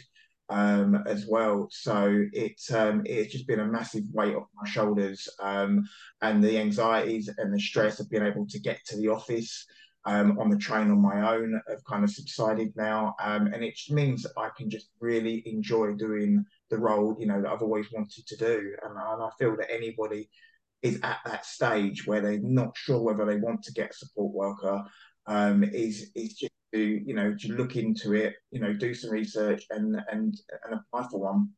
[0.50, 1.68] um, as well.
[1.70, 5.88] So it's um, it's just been a massive weight off my shoulders, um,
[6.22, 9.66] and the anxieties and the stress of being able to get to the office
[10.04, 13.78] um, on the train on my own have kind of subsided now, um, and it
[13.90, 17.90] means that I can just really enjoy doing the role you know that I've always
[17.92, 20.28] wanted to do, and, and I feel that anybody
[20.82, 24.32] is at that stage where they're not sure whether they want to get a support
[24.32, 24.82] worker
[25.26, 29.10] um, is is just to you know to look into it, you know, do some
[29.10, 31.50] research and and and apply for one.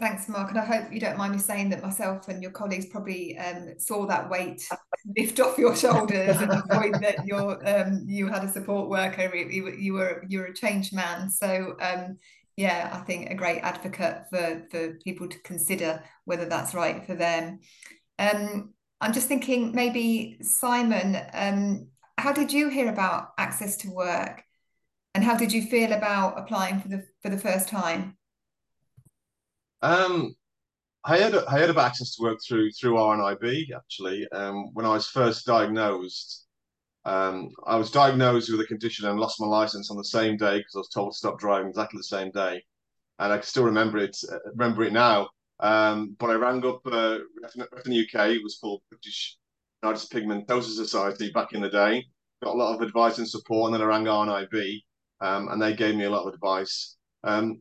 [0.00, 0.50] Thanks, Mark.
[0.50, 3.78] And I hope you don't mind me saying that myself and your colleagues probably um,
[3.78, 4.68] saw that weight
[5.16, 9.34] lift off your shoulders at the point that you're, um, you had a support worker.
[9.34, 11.30] You, you, were you were a changed man.
[11.30, 12.18] So um,
[12.56, 17.14] yeah, I think a great advocate for for people to consider whether that's right for
[17.14, 17.60] them.
[18.18, 24.42] Um, I'm just thinking maybe Simon, um, how did you hear about access to work,
[25.14, 28.16] and how did you feel about applying for the for the first time?
[29.82, 30.34] Um,
[31.04, 34.26] I heard I heard about access to work through through RNIB actually.
[34.30, 36.43] Um, when I was first diagnosed,
[37.06, 40.58] um, I was diagnosed with a condition and lost my license on the same day
[40.58, 42.62] because I was told to stop driving exactly the same day,
[43.18, 44.16] and I can still remember it.
[44.30, 45.28] Uh, remember it now.
[45.60, 47.18] Um, but I rang up uh,
[47.72, 48.30] Retina UK.
[48.30, 49.36] It was called British
[49.84, 52.04] Retinitis Pigmentosa Society back in the day.
[52.42, 54.80] Got a lot of advice and support, and then I rang RNIB,
[55.20, 56.96] um, and they gave me a lot of advice.
[57.22, 57.60] Um,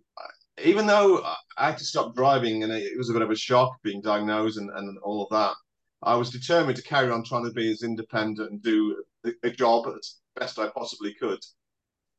[0.63, 1.21] even though
[1.57, 4.57] I had to stop driving, and it was a bit of a shock being diagnosed
[4.57, 5.53] and, and all of that,
[6.01, 9.03] I was determined to carry on trying to be as independent and do
[9.43, 11.39] a job as best I possibly could.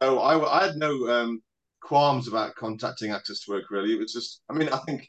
[0.02, 1.42] So I, I had no um,
[1.80, 3.70] qualms about contacting Access to Work.
[3.70, 4.40] Really, it was just.
[4.48, 5.08] I mean, I think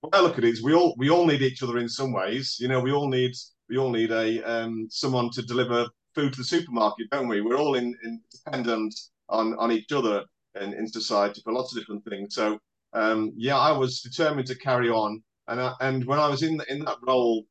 [0.00, 2.12] when I look at it, is we all we all need each other in some
[2.12, 2.56] ways.
[2.60, 3.32] You know, we all need
[3.68, 7.40] we all need a um, someone to deliver food to the supermarket, don't we?
[7.40, 8.94] We're all in, in dependent
[9.28, 10.24] on on each other
[10.60, 12.34] in, in society for lots of different things.
[12.34, 12.58] So
[12.92, 15.22] um, yeah, I was determined to carry on.
[15.48, 17.44] And I, and when I was in in that role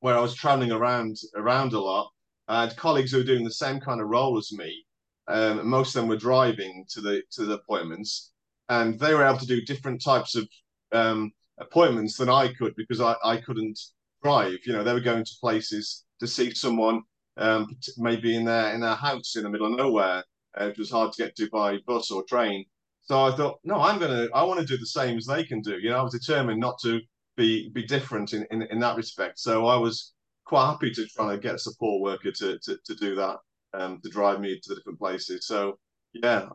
[0.00, 2.10] where I was traveling around around a lot,
[2.48, 4.84] I had colleagues who were doing the same kind of role as me.
[5.28, 8.32] Um, most of them were driving to the to the appointments,
[8.68, 10.48] and they were able to do different types of
[10.92, 13.78] um, appointments than I could because I, I couldn't
[14.22, 14.58] drive.
[14.64, 17.02] You know, they were going to places to see someone
[17.36, 20.24] um, maybe in their in their house in the middle of nowhere.
[20.58, 22.64] Uh, it was hard to get to by bus or train.
[23.02, 25.60] So I thought, no, I'm gonna, I want to do the same as they can
[25.60, 25.78] do.
[25.78, 27.00] You know, I was determined not to
[27.36, 29.38] be be different in, in, in that respect.
[29.38, 30.14] So I was
[30.46, 33.36] quite happy to try to get a support worker to to, to do that,
[33.74, 35.46] um, to drive me to the different places.
[35.46, 35.78] So
[36.14, 36.48] yeah,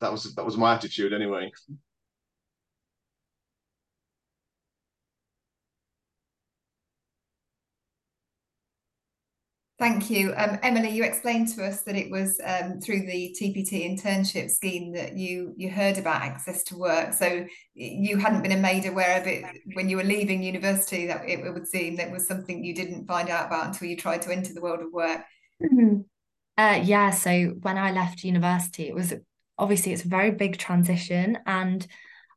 [0.00, 1.50] that was that was my attitude anyway.
[9.78, 10.32] Thank you.
[10.34, 14.90] Um, Emily, you explained to us that it was um, through the TPT internship scheme
[14.94, 17.12] that you you heard about access to work.
[17.12, 21.06] So you hadn't been made aware of it when you were leaving university.
[21.06, 24.22] That it would seem that was something you didn't find out about until you tried
[24.22, 25.20] to enter the world of work.
[25.62, 26.00] Mm-hmm.
[26.56, 27.10] Uh, yeah.
[27.10, 29.12] So when I left university, it was
[29.58, 31.86] obviously it's a very big transition, and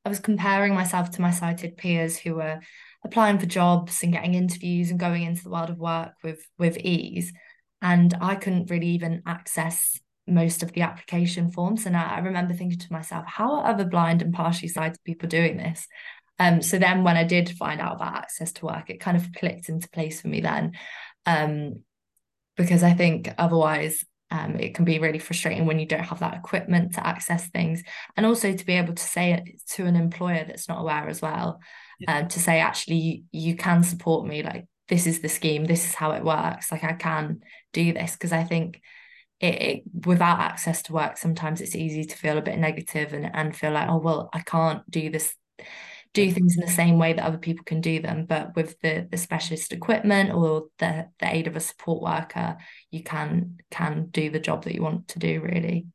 [0.04, 2.60] I was comparing myself to my sighted peers who were
[3.04, 6.78] applying for jobs and getting interviews and going into the world of work with with
[6.78, 7.34] ease.
[7.82, 11.86] And I couldn't really even access most of the application forms.
[11.86, 15.30] And I, I remember thinking to myself, how are other blind and partially sighted people
[15.30, 15.88] doing this?
[16.38, 19.32] Um, so then when I did find out about access to work, it kind of
[19.34, 20.74] clicked into place for me then.
[21.26, 21.84] Um,
[22.56, 26.36] because I think otherwise um, it can be really frustrating when you don't have that
[26.36, 27.84] equipment to access things
[28.16, 31.22] and also to be able to say it to an employer that's not aware as
[31.22, 31.60] well
[32.00, 32.20] yeah.
[32.20, 34.44] um, to say actually you, you can support me.
[34.44, 35.66] Like this is the scheme.
[35.66, 36.72] This is how it works.
[36.72, 37.42] Like i can
[37.74, 38.14] do this.
[38.14, 38.82] Because i think
[39.40, 43.34] it, it, without access to work sometimes it's easy to feel a bit negative and,
[43.34, 45.34] and feel like oh well i can't do this
[46.14, 48.26] do things in the same way that other people can do them.
[48.26, 52.58] But with the the specialist equipment or the the aid of a support worker
[52.92, 55.88] you can can do the job that you want to do really.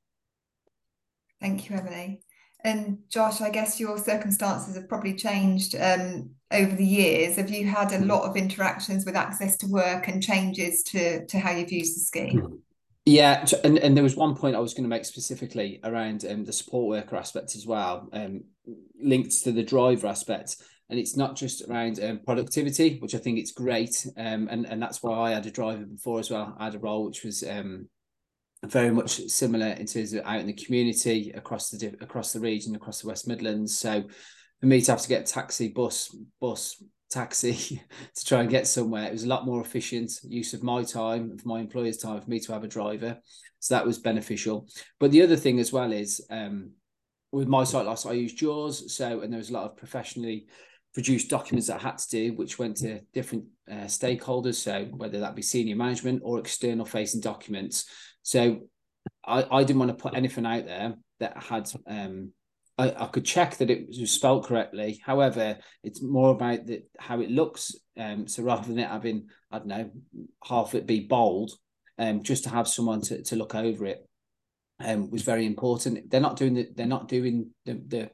[1.40, 2.20] Thank you emily
[2.64, 7.66] and josh i guess your circumstances have probably changed um, over the years have you
[7.66, 11.72] had a lot of interactions with access to work and changes to to how you've
[11.72, 12.54] used the scheme hmm.
[13.06, 16.44] Yeah, and, and there was one point I was going to make specifically around um,
[16.44, 18.44] the support worker aspect as well, um,
[18.98, 20.56] linked to the driver aspect.
[20.88, 24.80] And it's not just around um, productivity, which I think it's great, um, and and
[24.80, 26.54] that's why I had a driver before as well.
[26.58, 27.88] I had a role which was um,
[28.66, 32.74] very much similar in terms of out in the community across the across the region,
[32.74, 33.76] across the West Midlands.
[33.76, 34.04] So
[34.60, 37.80] for me to have to get taxi, bus, bus, taxi
[38.14, 39.06] to try and get somewhere.
[39.06, 42.28] It was a lot more efficient use of my time, of my employer's time for
[42.28, 43.18] me to have a driver.
[43.60, 44.68] So that was beneficial.
[45.00, 46.72] But the other thing as well is um,
[47.32, 48.94] with my sight loss, I used JAWS.
[48.94, 50.46] So, and there was a lot of professionally
[50.92, 54.56] produced documents that I had to do, which went to different uh, stakeholders.
[54.56, 57.86] So whether that be senior management or external facing documents.
[58.24, 58.68] So
[59.24, 62.32] I, I didn't want to put anything out there that had um,
[62.76, 65.00] I, I could check that it was spelled correctly.
[65.04, 67.74] However, it's more about the, how it looks.
[67.96, 69.90] Um, so rather than it having, I don't know,
[70.42, 71.52] half it be bold,
[71.98, 74.04] um, just to have someone to, to look over it
[74.80, 76.10] um, was very important.
[76.10, 78.10] They're not doing the, they're not doing the, the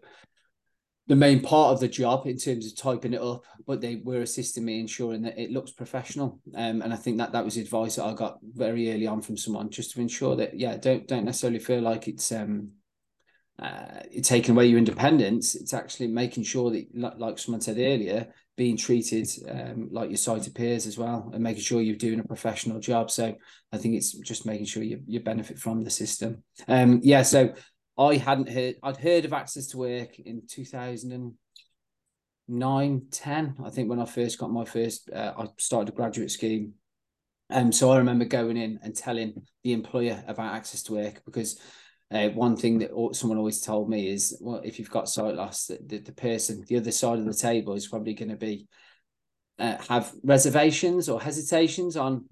[1.11, 4.21] the main part of the job in terms of typing it up, but they were
[4.21, 6.39] assisting me ensuring that it looks professional.
[6.55, 9.37] Um, and I think that that was advice that I got very early on from
[9.37, 12.71] someone, just to ensure that yeah, don't don't necessarily feel like it's um
[13.61, 16.87] uh, taking away your independence, it's actually making sure that,
[17.19, 21.63] like someone said earlier, being treated um, like your sighted peers as well, and making
[21.63, 23.11] sure you're doing a professional job.
[23.11, 23.35] So
[23.73, 26.43] I think it's just making sure you, you benefit from the system.
[26.69, 27.23] Um, yeah.
[27.23, 27.53] So
[28.01, 28.77] I hadn't heard.
[28.83, 31.35] I'd heard of Access to Work in two thousand and
[32.49, 33.57] nine, 10.
[33.65, 36.75] I think when I first got my first, uh, I started a graduate scheme.
[37.51, 41.61] Um, so I remember going in and telling the employer about Access to Work because
[42.11, 45.67] uh, one thing that someone always told me is, well, if you've got sight loss,
[45.67, 48.67] the, the, the person, the other side of the table is probably going to be
[49.59, 52.25] uh, have reservations or hesitations on.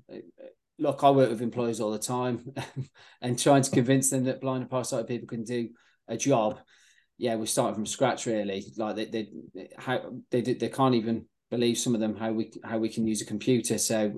[0.78, 2.52] Look, I work with employers all the time,
[3.20, 5.70] and trying to convince them that blind and partial people can do
[6.06, 6.58] a job.
[7.16, 8.64] Yeah, we're starting from scratch really.
[8.76, 9.28] Like they, they,
[9.76, 13.22] how they, they can't even believe some of them how we how we can use
[13.22, 13.76] a computer.
[13.78, 14.12] So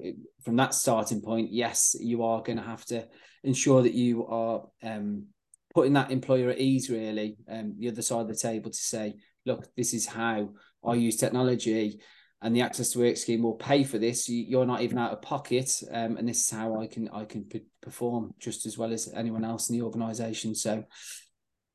[0.45, 3.09] from that starting point, yes, you are going to have to
[3.43, 5.27] ensure that you are um,
[5.75, 9.15] putting that employer at ease really um, the other side of the table to say
[9.47, 10.51] look this is how
[10.85, 12.01] i use technology
[12.43, 15.23] and the access to work scheme will pay for this you're not even out of
[15.23, 18.93] pocket um, and this is how i can i can p- perform just as well
[18.93, 20.83] as anyone else in the organization so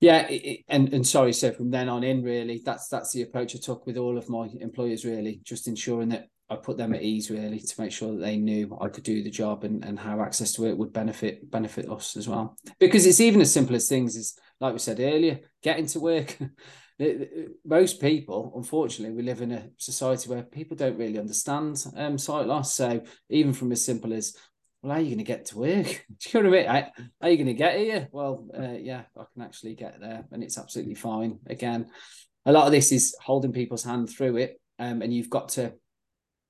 [0.02, 3.56] yeah it, and and sorry so from then on in really that's that's the approach
[3.56, 7.02] i took with all of my employers really just ensuring that I put them at
[7.02, 10.00] ease really to make sure that they knew I could do the job and, and
[10.00, 12.56] how access to it would benefit benefit us as well.
[12.80, 16.38] Because it's even as simple as things as like we said earlier, getting to work.
[17.66, 22.48] Most people, unfortunately, we live in a society where people don't really understand um, sight
[22.48, 22.76] loss.
[22.76, 24.36] So even from as simple as
[24.82, 26.06] well, how are you going to get to work?
[26.20, 26.70] Do you know what I mean?
[26.70, 28.08] How, are you going to get here?
[28.12, 31.40] Well, uh, yeah, I can actually get there, and it's absolutely fine.
[31.48, 31.88] Again,
[32.46, 35.74] a lot of this is holding people's hand through it, um, and you've got to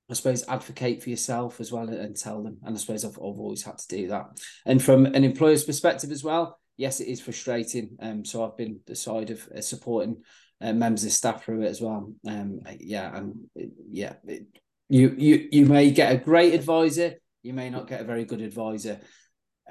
[0.08, 2.58] I suppose advocate for yourself as well and tell them.
[2.64, 4.38] And I suppose I've, I've always had to do that.
[4.64, 7.96] And from an employer's perspective as well, yes, it is frustrating.
[8.00, 10.22] Um, so I've been the side of uh, supporting
[10.60, 12.12] uh, members of staff through it as well.
[12.26, 13.34] Um, yeah, and
[13.90, 14.46] yeah, it,
[14.88, 18.40] you you you may get a great advisor, you may not get a very good
[18.40, 19.00] advisor,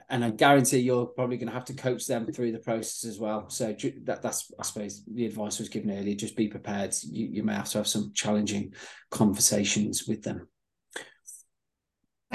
[0.09, 3.19] and I guarantee you're probably going to have to coach them through the process as
[3.19, 3.49] well.
[3.49, 6.15] So that that's I suppose the advice was given earlier.
[6.15, 6.93] Just be prepared.
[7.03, 8.73] You you may have to have some challenging
[9.11, 10.47] conversations with them.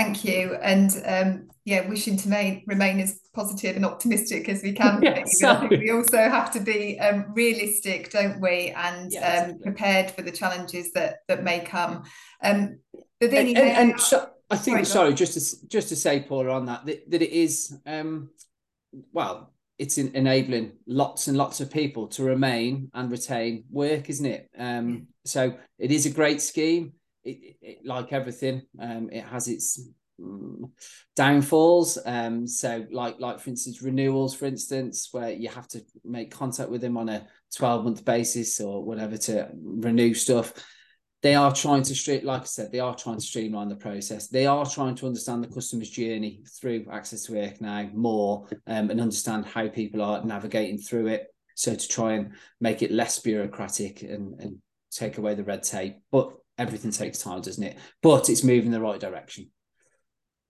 [0.03, 0.55] Thank you.
[0.63, 5.03] And um, yeah, wishing to may, remain as positive and optimistic as we can.
[5.03, 8.71] Yeah, I think we also have to be um, realistic, don't we?
[8.71, 12.05] And Yeah, um, prepared for the challenges that that may come.
[12.43, 12.79] Um,
[13.21, 16.67] And, and, and so, I think, Sorry, sorry, just to just to say, Paula, on
[16.67, 18.31] that, that, that it is, um,
[19.13, 24.27] well, it's in, enabling lots and lots of people to remain and retain work, isn't
[24.27, 24.49] it?
[24.59, 26.95] Um, so it is a great scheme.
[27.25, 29.89] It, it, like everything, um, it has its
[30.21, 30.71] mm,
[31.17, 31.99] downfalls.
[32.05, 36.71] Um, so like like for instance, renewals, for instance, where you have to make contact
[36.71, 40.53] with them on a twelve month basis or whatever to renew stuff.
[41.23, 44.29] They are trying to stream like i said they are trying to streamline the process.
[44.29, 48.91] They are trying to understand the customer's journey through access to work now more um,
[48.91, 51.27] and understand how people are navigating through it.
[51.57, 55.97] So to try and make it less bureaucratic and, and take away the red tape.
[56.11, 59.51] But everything takes time doesn't it but it's moving in the right direction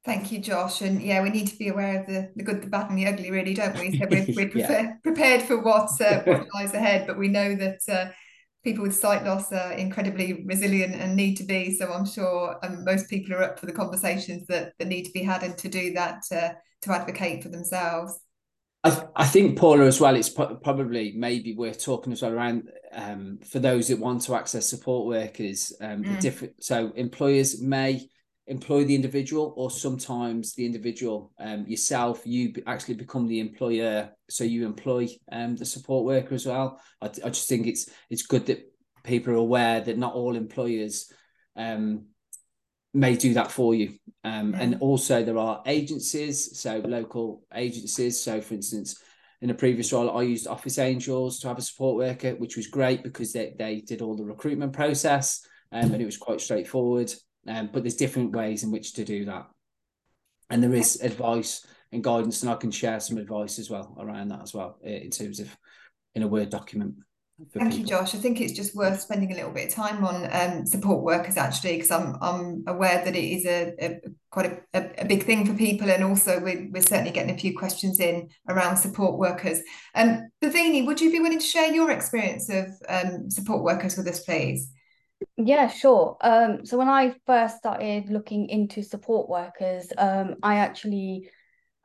[0.03, 0.81] Thank you, Josh.
[0.81, 3.07] And yeah, we need to be aware of the, the good, the bad, and the
[3.07, 3.99] ugly, really, don't we?
[3.99, 4.93] So we're, we're Yeah.
[5.03, 8.07] prepared for what, uh, what lies ahead, but we know that uh,
[8.65, 11.77] people with sight loss are incredibly resilient and need to be.
[11.77, 15.13] So I'm sure um, most people are up for the conversations that, that need to
[15.13, 16.51] be had and to do that uh,
[16.83, 18.19] to advocate for themselves.
[18.83, 20.17] I, I think Paula as well.
[20.17, 24.35] It's pro- probably maybe worth talking as well around um, for those that want to
[24.35, 25.73] access support workers.
[25.81, 26.21] Um, the Mm.
[26.21, 28.09] different so employers may
[28.47, 34.45] employ the individual, or sometimes the individual um, yourself you actually become the employer, so
[34.45, 36.81] you employ um, the support worker as well.
[37.01, 38.61] I, I just think it's it's good that
[39.05, 41.13] people are aware that not all employers
[41.57, 42.07] um,
[42.93, 43.95] may do that for you.
[44.25, 48.21] Um, and also there are agencies, so local agencies.
[48.21, 49.01] So for instance,
[49.43, 52.67] in a previous role, I used Office Angels to have a support worker, which was
[52.67, 57.13] great because they, they did all the recruitment process um, and it was quite straightforward.
[57.49, 59.47] Um, but there's different ways in which to do that.
[60.51, 64.29] And there is advice and guidance, and I can share some advice as well around
[64.29, 65.57] that as well uh, in terms of
[66.15, 66.97] in a Word document.
[67.53, 67.85] For Thank you.
[67.85, 68.15] Josh.
[68.15, 71.37] I think it's just worth spending a little bit of time on um, support workers
[71.37, 75.47] actually, because I'm I'm aware that it is a, a quite a, a big thing
[75.47, 79.61] for people, and also we're, we're certainly getting a few questions in around support workers.
[79.95, 84.07] Um, Bhavini, would you be willing to share your experience of um, support workers with
[84.09, 84.71] us, please?
[85.37, 86.17] Yeah, sure.
[86.21, 91.31] Um, so when I first started looking into support workers, um, I actually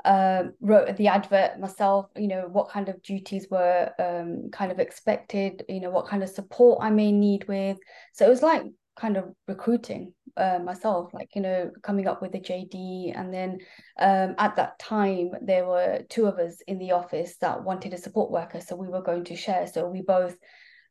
[0.05, 4.79] um wrote the advert myself, you know, what kind of duties were um, kind of
[4.79, 7.77] expected, you know, what kind of support I may need with.
[8.13, 8.63] So it was like
[8.95, 13.17] kind of recruiting uh, myself, like, you know, coming up with a JD.
[13.17, 13.59] And then
[13.99, 17.97] um, at that time, there were two of us in the office that wanted a
[17.97, 18.61] support worker.
[18.61, 19.67] So we were going to share.
[19.67, 20.35] So we both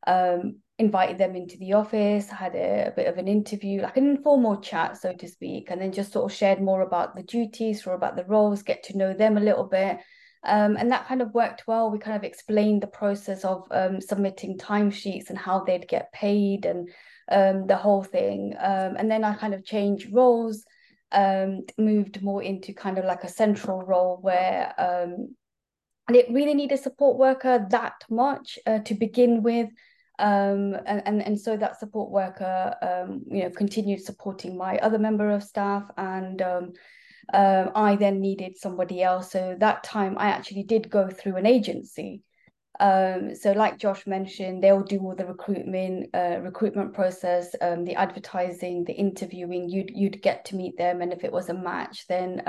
[0.07, 4.09] um, invited them into the office, had a, a, bit of an interview, like an
[4.09, 7.85] informal chat, so to speak, and then just sort of shared more about the duties
[7.87, 9.97] or about the roles, get to know them a little bit.
[10.43, 11.89] Um, and that kind of worked well.
[11.89, 16.65] We kind of explained the process of um, submitting timesheets and how they'd get paid
[16.65, 16.89] and
[17.31, 18.53] um, the whole thing.
[18.59, 20.63] Um, and then I kind of changed roles,
[21.11, 25.35] um, moved more into kind of like a central role where um,
[26.13, 29.69] didn't really need a support worker that much uh, to begin with.
[30.17, 34.97] Um and, and and so that support worker um you know continued supporting my other
[34.97, 36.71] member of staff and um
[37.33, 39.31] um I then needed somebody else.
[39.31, 42.21] So that time I actually did go through an agency.
[42.79, 47.95] Um so like Josh mentioned they'll do all the recruitment uh recruitment process um the
[47.95, 49.67] advertising the interviewing.
[49.67, 52.41] You'd you'd get to meet them and if it was a match then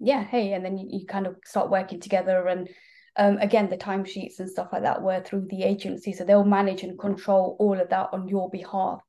[0.00, 2.68] yeah hey and then you, you kind of start working together and
[3.16, 6.82] um, again, the timesheets and stuff like that were through the agency, so they'll manage
[6.82, 9.00] and control all of that on your behalf.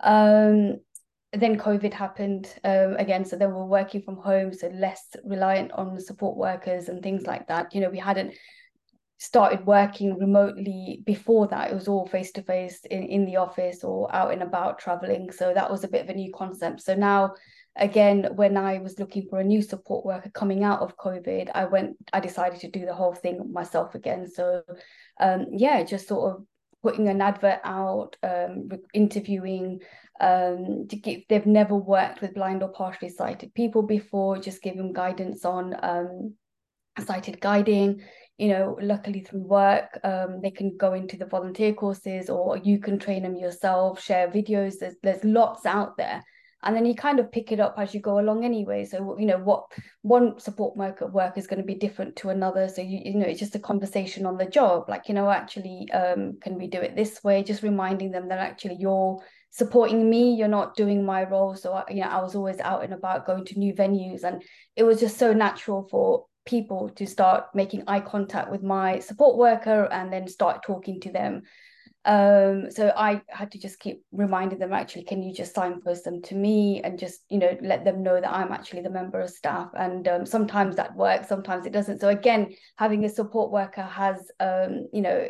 [0.00, 0.76] Um,
[1.32, 6.00] then COVID happened um, again, so then we're working from home, so less reliant on
[6.00, 7.74] support workers and things like that.
[7.74, 8.34] You know, we hadn't
[9.18, 11.70] started working remotely before that.
[11.70, 15.30] It was all face to face in in the office or out and about traveling.
[15.32, 16.82] So that was a bit of a new concept.
[16.82, 17.34] So now
[17.76, 21.66] again, when I was looking for a new support worker coming out of COVID, I
[21.66, 24.28] went, I decided to do the whole thing myself again.
[24.28, 24.62] So,
[25.20, 26.46] um, yeah, just sort of
[26.82, 29.80] putting an advert out, um, interviewing,
[30.20, 34.76] um, to give, they've never worked with blind or partially sighted people before, just give
[34.76, 36.34] them guidance on um,
[37.04, 38.02] sighted guiding.
[38.38, 42.78] You know, luckily through work, um, they can go into the volunteer courses or you
[42.78, 44.74] can train them yourself, share videos.
[44.78, 46.22] There's, there's lots out there
[46.66, 48.84] and then you kind of pick it up as you go along anyway.
[48.84, 49.66] So you know what
[50.02, 52.68] one support worker work is going to be different to another.
[52.68, 54.88] So you, you know it's just a conversation on the job.
[54.88, 57.44] Like you know actually um can we do it this way?
[57.44, 60.34] Just reminding them that actually you're supporting me.
[60.34, 61.54] You're not doing my role.
[61.54, 64.24] So I, you know i was always out and about going to new venues.
[64.24, 64.42] And
[64.74, 69.36] it was just so natural for people to start making eye contact with my support
[69.36, 71.42] worker and then start talking to them
[72.06, 76.22] um, so I had to just keep reminding them actually, can you just signpost them
[76.22, 79.28] to me and just, you know, let them know that I'm actually the member of
[79.28, 79.70] staff.
[79.76, 82.00] And um, sometimes that works, sometimes it doesn't.
[82.00, 85.28] So again, having a support worker has, um, you know,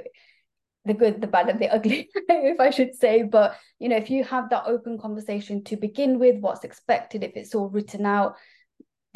[0.85, 3.23] the good, the bad, and the ugly, if I should say.
[3.23, 7.33] But you know, if you have that open conversation to begin with, what's expected, if
[7.37, 8.37] it's all written out,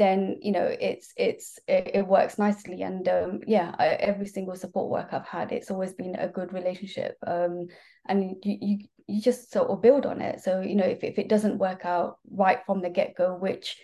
[0.01, 2.83] then you know it's it's it, it works nicely.
[2.83, 6.53] And um, yeah I, every single support work i've had it's always been a good
[6.53, 7.17] relationship.
[7.27, 7.67] Um,
[8.09, 10.41] and you, you you just sort of build on it.
[10.41, 13.77] So you know if, if it doesn't work out right from the get-go which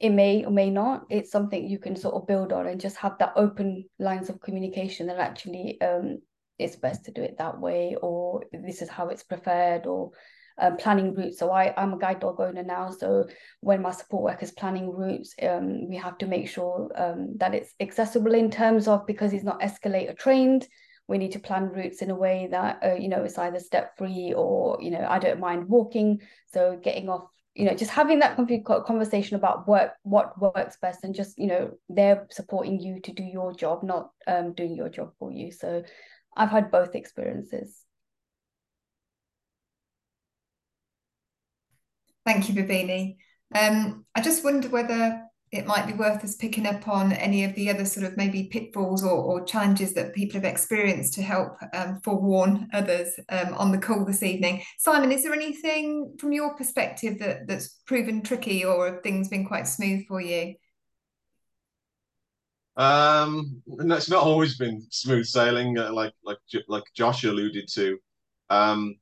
[0.00, 2.96] it may or may not it's something you can sort of build on and just
[2.96, 6.18] have that open lines of communication that actually um,
[6.58, 10.10] it's best to do it that way or this is how it's preferred or
[10.58, 11.38] um, planning routes.
[11.38, 12.90] So I, I'm a guide dog owner now.
[12.90, 13.26] So
[13.60, 17.54] when my support work is planning routes, um, we have to make sure um, that
[17.54, 20.66] it's accessible in terms of because he's not escalator trained.
[21.06, 23.96] We need to plan routes in a way that uh, you know it's either step
[23.96, 26.20] free or you know I don't mind walking.
[26.52, 27.24] So getting off
[27.58, 28.36] you know just having that
[28.86, 33.24] conversation about work what works best and just you know they're supporting you to do
[33.24, 35.82] your job not um, doing your job for you so
[36.36, 37.84] i've had both experiences
[42.28, 43.16] Thank you, Bhavini.
[43.54, 47.54] Um, I just wonder whether it might be worth us picking up on any of
[47.54, 51.56] the other sort of maybe pitfalls or, or challenges that people have experienced to help
[51.72, 54.62] um, forewarn others um, on the call this evening.
[54.76, 59.46] Simon, is there anything from your perspective that, that's proven tricky or have things been
[59.46, 60.54] quite smooth for you?
[62.76, 66.36] Um, no, it's not always been smooth sailing, uh, like like
[66.68, 67.98] like Josh alluded to.
[68.50, 68.96] Um,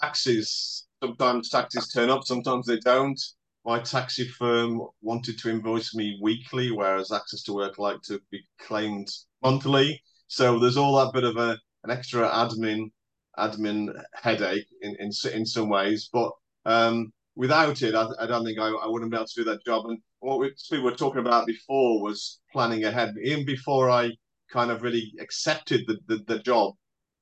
[0.00, 3.20] taxes Sometimes taxis turn up, sometimes they don't.
[3.64, 8.40] My taxi firm wanted to invoice me weekly, whereas Access to Work like to be
[8.60, 9.08] claimed
[9.42, 10.00] monthly.
[10.28, 12.92] So there's all that bit of a an extra admin
[13.36, 16.08] admin headache in in in some ways.
[16.12, 16.30] But
[16.66, 19.64] um, without it, I, I don't think I, I wouldn't be able to do that
[19.64, 19.86] job.
[19.86, 23.14] And what we, we were talking about before was planning ahead.
[23.24, 24.12] Even before I
[24.52, 26.74] kind of really accepted the, the, the job,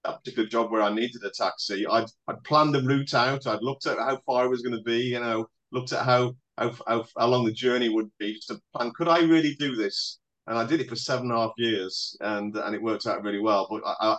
[0.05, 3.47] that particular job where I needed a taxi, I'd I'd planned the route out.
[3.47, 4.99] I'd looked at how far it was going to be.
[4.99, 8.61] You know, looked at how how how, how long the journey would be just to
[8.75, 8.93] plan.
[8.97, 10.19] Could I really do this?
[10.47, 13.23] And I did it for seven and a half years, and and it worked out
[13.23, 13.67] really well.
[13.71, 14.17] But I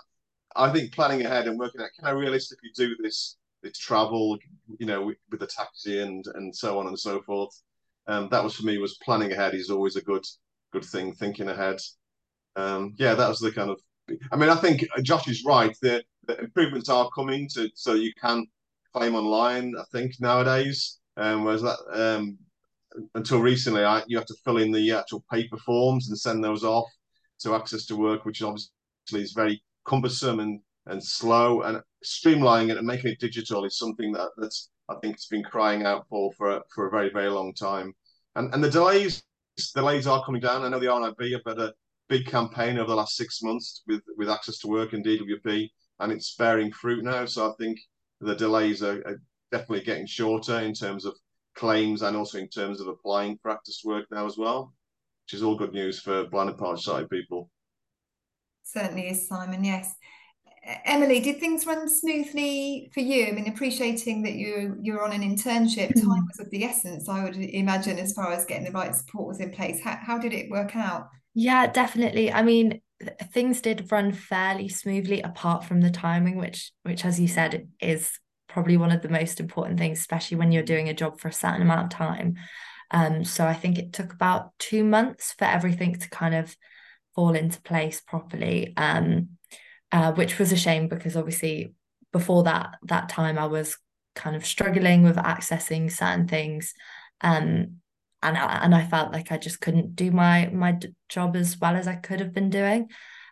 [0.55, 4.37] I, I think planning ahead and working out can I realistically do this this travel,
[4.79, 7.53] you know, with, the taxi and and so on and so forth.
[8.07, 10.25] Um, that was for me was planning ahead is always a good
[10.73, 11.13] good thing.
[11.13, 11.79] Thinking ahead.
[12.55, 13.79] Um, yeah, that was the kind of
[14.31, 15.75] I mean, I think Josh is right.
[15.81, 18.45] The, the improvements are coming to so you can
[18.93, 19.73] claim online.
[19.77, 22.37] I think nowadays, um, whereas that um,
[23.15, 26.63] until recently, I, you have to fill in the actual paper forms and send those
[26.63, 26.89] off
[27.39, 28.71] to Access to Work, which obviously
[29.13, 31.61] is very cumbersome and and slow.
[31.61, 35.43] And streamlining it and making it digital is something that that's I think it's been
[35.43, 37.93] crying out for for a, for a very very long time.
[38.35, 39.23] And and the delays
[39.75, 40.63] delays are coming down.
[40.63, 41.71] I know the RNIB have had
[42.11, 45.69] big campaign over the last six months with with access to work and DWP,
[46.01, 47.25] and it's bearing fruit now.
[47.25, 47.79] So I think
[48.19, 51.15] the delays are, are definitely getting shorter in terms of
[51.55, 54.73] claims and also in terms of applying practice work now as well,
[55.23, 57.49] which is all good news for blind and partially sighted people.
[58.63, 59.63] Certainly is, Simon.
[59.63, 59.95] Yes.
[60.85, 63.27] Emily, did things run smoothly for you?
[63.27, 66.09] I mean, appreciating that you you're on an internship, mm-hmm.
[66.09, 67.07] time was of the essence.
[67.07, 69.81] I would imagine, as far as getting the right support was in place.
[69.81, 71.07] How how did it work out?
[71.33, 72.31] Yeah, definitely.
[72.31, 72.81] I mean,
[73.31, 78.11] things did run fairly smoothly apart from the timing, which which as you said is
[78.47, 81.33] probably one of the most important things, especially when you're doing a job for a
[81.33, 82.35] certain amount of time.
[82.91, 86.55] Um, so I think it took about two months for everything to kind of
[87.15, 88.73] fall into place properly.
[88.77, 89.29] Um,
[89.91, 91.73] uh, which was a shame because obviously
[92.13, 93.77] before that that time I was
[94.15, 96.73] kind of struggling with accessing certain things.
[97.21, 97.80] Um,
[98.23, 100.77] and I, and I felt like I just couldn't do my my
[101.09, 102.89] job as well as I could have been doing.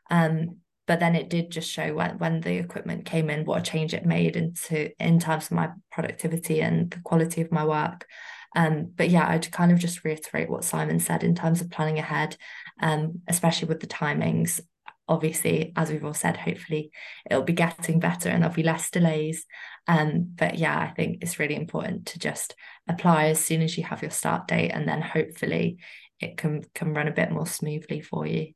[0.10, 3.72] Um, but then it did just show when when the equipment came in what a
[3.72, 8.08] change it made into in terms of my productivity and the quality of my work.
[8.56, 12.00] Um, but yeah, I'd kind of just reiterate what Simon said in terms of planning
[12.00, 12.36] ahead,
[12.82, 14.60] um, especially with the timings.
[15.08, 16.92] Obviously, as we've all said, hopefully
[17.30, 19.46] it'll be getting better and there'll be less delays.
[19.90, 22.56] Um, but yeah, I think it's really important to just
[22.88, 25.80] apply as soon as you have your start date, and then hopefully
[26.20, 28.54] it can can run a bit more smoothly for you.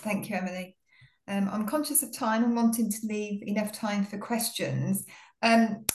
[0.00, 0.76] Thank you, Emily.
[1.26, 5.06] Um, I'm conscious of time and wanting to leave enough time for questions.
[5.40, 5.86] Um,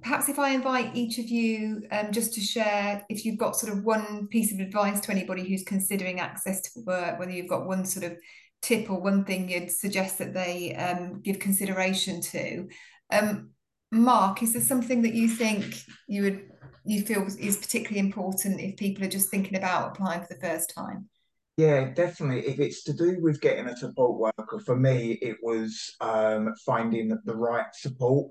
[0.00, 3.72] perhaps if I invite each of you um, just to share if you've got sort
[3.72, 7.66] of one piece of advice to anybody who's considering access to work, whether you've got
[7.66, 8.18] one sort of
[8.62, 12.68] tip or one thing you'd suggest that they um, give consideration to.
[13.10, 13.50] Um,
[13.92, 16.50] Mark, is there something that you think you would
[16.84, 20.72] you feel is particularly important if people are just thinking about applying for the first
[20.76, 21.08] time?
[21.56, 22.46] Yeah, definitely.
[22.46, 27.16] If it's to do with getting a support worker, for me, it was um, finding
[27.24, 28.30] the right support.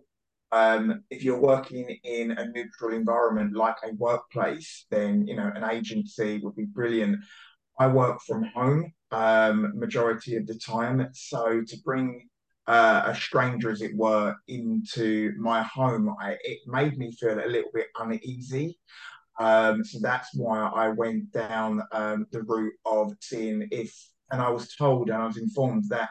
[0.52, 5.70] Um, if you're working in a neutral environment like a workplace, then you know an
[5.70, 7.18] agency would be brilliant.
[7.80, 12.30] I work from home um, majority of the time, so to bring
[12.68, 17.48] uh, a stranger, as it were, into my home, I, it made me feel a
[17.48, 18.78] little bit uneasy.
[19.40, 23.94] Um, so that's why I went down um, the route of seeing if,
[24.32, 26.10] and I was told and I was informed that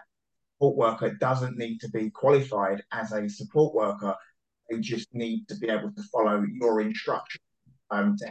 [0.57, 4.15] support worker doesn't need to be qualified as a support worker.
[4.71, 7.43] They just need to be able to follow your instructions
[7.91, 8.31] um, to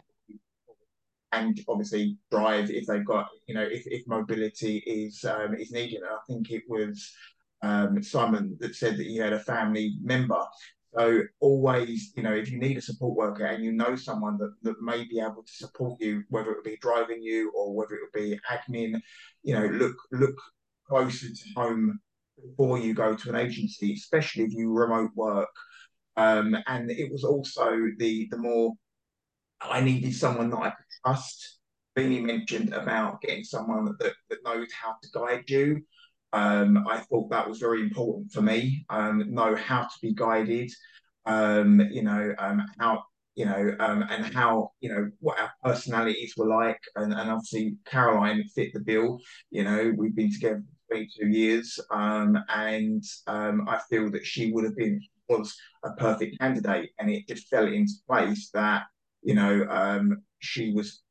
[1.34, 6.02] and obviously drive if they've got, you know, if, if mobility is um, is needed.
[6.02, 7.12] And I think it was
[7.64, 10.46] um, Simon that said that he had a family member.
[10.94, 14.54] So always, you know, if you need a support worker and you know someone that,
[14.62, 18.02] that may be able to support you, whether it be driving you or whether it
[18.04, 19.02] would be admin,
[19.42, 20.36] you know, look look
[20.88, 22.00] closer to home
[22.46, 25.50] before you go to an agency, especially if you remote work.
[26.16, 28.74] Um, and it was also the the more
[29.62, 31.60] I needed someone that I could trust.
[31.98, 35.82] Beanie mentioned about getting someone that, that knows how to guide you.
[36.34, 38.86] Um, I thought that was very important for me.
[38.90, 40.72] Um, know how to be guided.
[41.26, 43.04] Um, you know um, how
[43.36, 47.78] you know um, and how you know what our personalities were like, and, and obviously
[47.86, 49.20] Caroline fit the bill.
[49.52, 54.66] You know we've been together for 22 years, um, and I feel that she would
[54.66, 55.56] have been was
[55.86, 58.84] a perfect candidate, and it just fell into place that
[59.22, 61.03] you know she was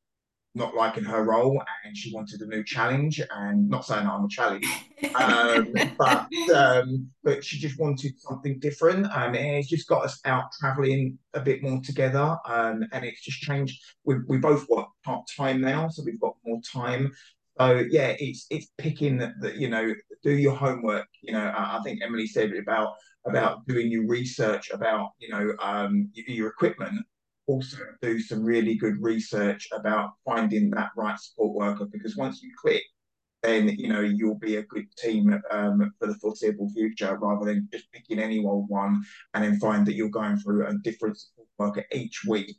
[0.54, 4.28] not liking her role and she wanted a new challenge and not saying I'm a
[4.28, 4.66] challenge
[5.14, 10.20] um, but um, but she just wanted something different um, and it's just got us
[10.24, 13.82] out traveling a bit more together um, and it's just changed.
[14.04, 17.12] We, we both work part-time now so we've got more time.
[17.58, 21.06] So yeah it's it's picking that, that you know do your homework.
[21.22, 22.94] You know I, I think Emily said about
[23.26, 27.06] about doing your research about you know um, your, your equipment
[27.46, 32.52] also do some really good research about finding that right support worker because once you
[32.60, 32.82] click,
[33.42, 37.68] then you know you'll be a good team um, for the foreseeable future rather than
[37.72, 39.02] just picking any old one
[39.34, 42.56] and then find that you're going through a different support worker each week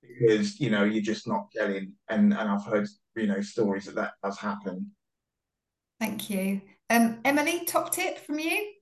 [0.00, 3.96] because you know you're just not gelling and and I've heard you know stories that
[3.96, 4.92] that does happen.
[5.98, 7.64] Thank you, um, Emily.
[7.64, 8.75] Top tip from you.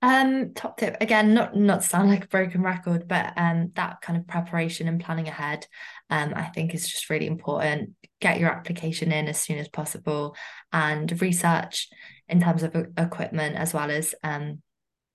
[0.00, 4.16] Um, top tip again, not not sound like a broken record, but um, that kind
[4.16, 5.66] of preparation and planning ahead,
[6.08, 7.94] um, I think is just really important.
[8.20, 10.36] Get your application in as soon as possible,
[10.72, 11.88] and research
[12.28, 14.62] in terms of equipment as well as um,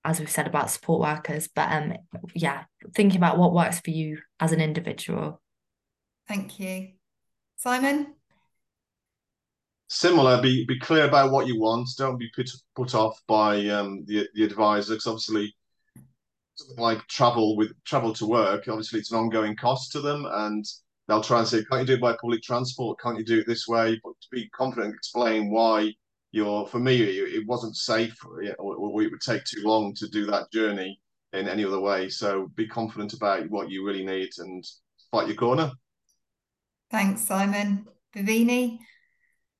[0.04, 1.48] as we've said about support workers.
[1.48, 1.94] But um,
[2.34, 2.64] yeah,
[2.94, 5.40] thinking about what works for you as an individual.
[6.28, 6.90] Thank you,
[7.56, 8.14] Simon
[9.88, 11.88] similar be be clear about what you want.
[11.96, 15.54] Don't be put put off by um the, the advisor because obviously
[16.54, 20.64] something like travel with travel to work obviously it's an ongoing cost to them and
[21.08, 22.98] they'll try and say can't you do it by public transport?
[23.00, 24.00] Can't you do it this way?
[24.02, 25.92] But to be confident explain why
[26.32, 28.16] you're for me it, it wasn't safe
[28.58, 31.00] or, or it would take too long to do that journey
[31.32, 32.08] in any other way.
[32.08, 34.64] So be confident about what you really need and
[35.10, 35.72] fight your corner.
[36.90, 37.86] Thanks simon.
[38.14, 38.78] Bhavini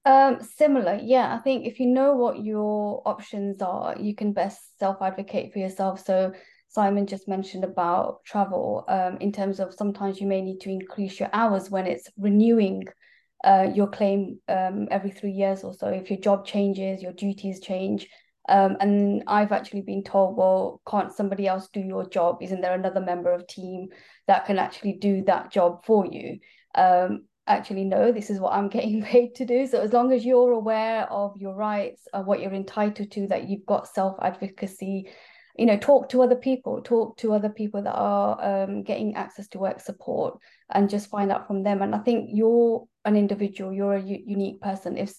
[0.05, 1.35] um, similar, yeah.
[1.35, 6.05] I think if you know what your options are, you can best self-advocate for yourself.
[6.05, 6.33] So
[6.69, 8.85] Simon just mentioned about travel.
[8.89, 12.85] Um, in terms of sometimes you may need to increase your hours when it's renewing
[13.45, 15.89] uh, your claim um, every three years or so.
[15.89, 18.09] If your job changes, your duties change.
[18.49, 22.39] Um, and I've actually been told, well, can't somebody else do your job?
[22.43, 23.89] Isn't there another member of team
[24.27, 26.41] that can actually do that job for you?
[26.75, 29.67] Um, actually no this is what i'm getting paid to do.
[29.67, 33.49] So as long as you're aware of your rights and what you're entitled to that
[33.49, 35.09] you've got self advocacy
[35.57, 39.47] you know talk to other people talk to other people that are um, getting access
[39.49, 40.39] to work support
[40.71, 41.83] and just find out from them.
[41.83, 44.97] And i think you're an individual you're a u- unique person.
[44.97, 45.15] If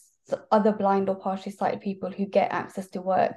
[0.51, 3.35] other blind or partially sighted people who get access to work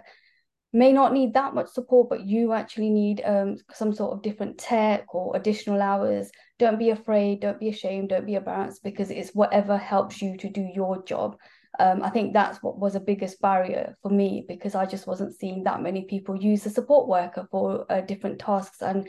[0.73, 4.59] may not need that much support, but you actually need um, some sort of different
[4.59, 9.35] tech or additional hours, don't be afraid, don't be ashamed, don't be embarrassed because it's
[9.35, 11.37] whatever helps you to do your job.
[11.79, 15.35] Um, I think that's what was the biggest barrier for me because I just wasn't
[15.35, 18.83] seeing that many people use the support worker for uh, different tasks.
[18.83, 19.07] And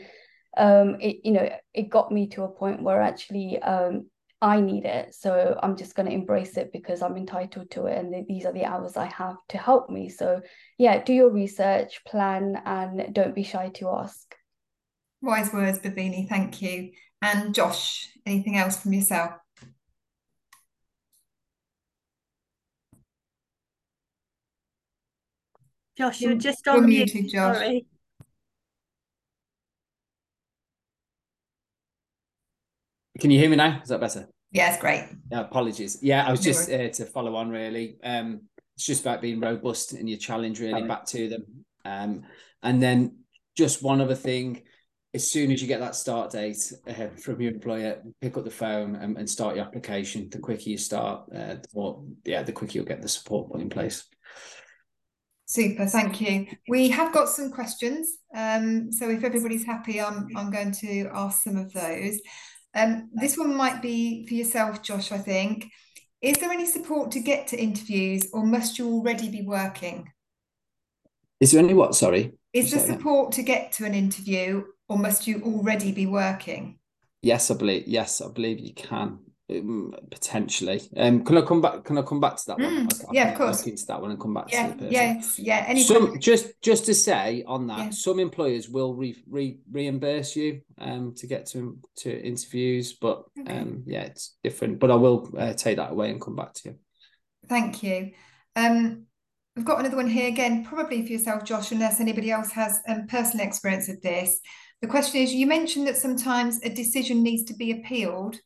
[0.56, 4.06] um, it, you know, it got me to a point where actually um,
[4.42, 5.14] I need it.
[5.14, 7.98] So I'm just going to embrace it because I'm entitled to it.
[7.98, 10.08] And th- these are the hours I have to help me.
[10.08, 10.40] So,
[10.78, 14.34] yeah, do your research, plan, and don't be shy to ask.
[15.20, 16.26] Wise words, Bhavini.
[16.26, 16.92] Thank you.
[17.20, 19.32] And Josh, anything else from yourself?
[25.98, 27.12] Josh, you're just on mute.
[27.14, 27.56] Muted, Josh.
[27.56, 27.86] Sorry.
[33.20, 33.80] Can you hear me now?
[33.82, 34.28] Is that better?
[34.50, 35.06] Yes, great.
[35.30, 35.98] Yeah, apologies.
[36.02, 37.98] Yeah, I was just uh, to follow on really.
[38.02, 38.42] Um,
[38.74, 41.44] it's just about being robust in your challenge, really, back to them.
[41.84, 42.22] Um,
[42.62, 43.18] and then
[43.56, 44.62] just one other thing,
[45.12, 48.50] as soon as you get that start date uh, from your employer, pick up the
[48.50, 50.28] phone and, and start your application.
[50.30, 53.60] The quicker you start, uh, the more, yeah, the quicker you'll get the support put
[53.60, 54.08] in place.
[55.44, 56.46] Super, thank you.
[56.68, 58.18] We have got some questions.
[58.34, 62.20] Um, so if everybody's happy, I'm I'm going to ask some of those.
[62.74, 65.70] Um, this one might be for yourself, Josh, I think.
[66.20, 70.12] Is there any support to get to interviews or must you already be working?
[71.40, 71.94] Is there any what?
[71.94, 72.32] Sorry.
[72.52, 76.78] Is there support to get to an interview or must you already be working?
[77.22, 77.86] Yes, I believe.
[77.86, 79.18] Yes, I believe you can
[79.50, 80.80] um, potentially.
[80.96, 81.84] Um, can I come back?
[81.84, 82.86] Can I come back to that one?
[82.86, 83.66] Mm, I, I yeah, of course.
[83.66, 84.92] Into that one and come back to Yeah, the person.
[84.92, 85.64] yes, yeah.
[85.66, 87.90] Any some just just to say on that, Yeah.
[87.90, 93.58] some employers will re, re, reimburse you um to get to to interviews, but Okay.
[93.58, 94.78] um yeah, it's different.
[94.78, 96.74] But I will uh, take that away and come back to you.
[97.48, 98.12] Thank you.
[98.56, 99.06] Um,
[99.56, 103.06] we've got another one here again, probably for yourself, Josh, unless anybody else has um,
[103.08, 104.40] personal experience of this.
[104.82, 108.36] The question is, you mentioned that sometimes a decision needs to be appealed.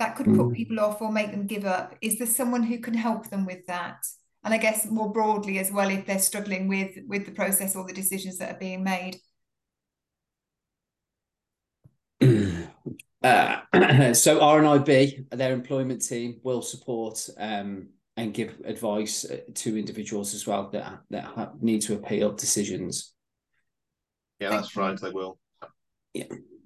[0.00, 0.54] That could put Mm.
[0.56, 1.94] people off or make them give up.
[2.00, 3.98] Is there someone who can help them with that?
[4.42, 7.86] And I guess more broadly as well, if they're struggling with with the process or
[7.86, 9.20] the decisions that are being made.
[13.22, 13.60] Uh,
[14.14, 20.46] so RNIB, their employment team, will support um, and give advice uh, to individuals as
[20.46, 23.12] well that that need to appeal decisions.
[24.38, 24.82] Yeah, Thank that's you.
[24.82, 24.98] right.
[24.98, 25.38] They will.
[26.14, 26.24] Yeah.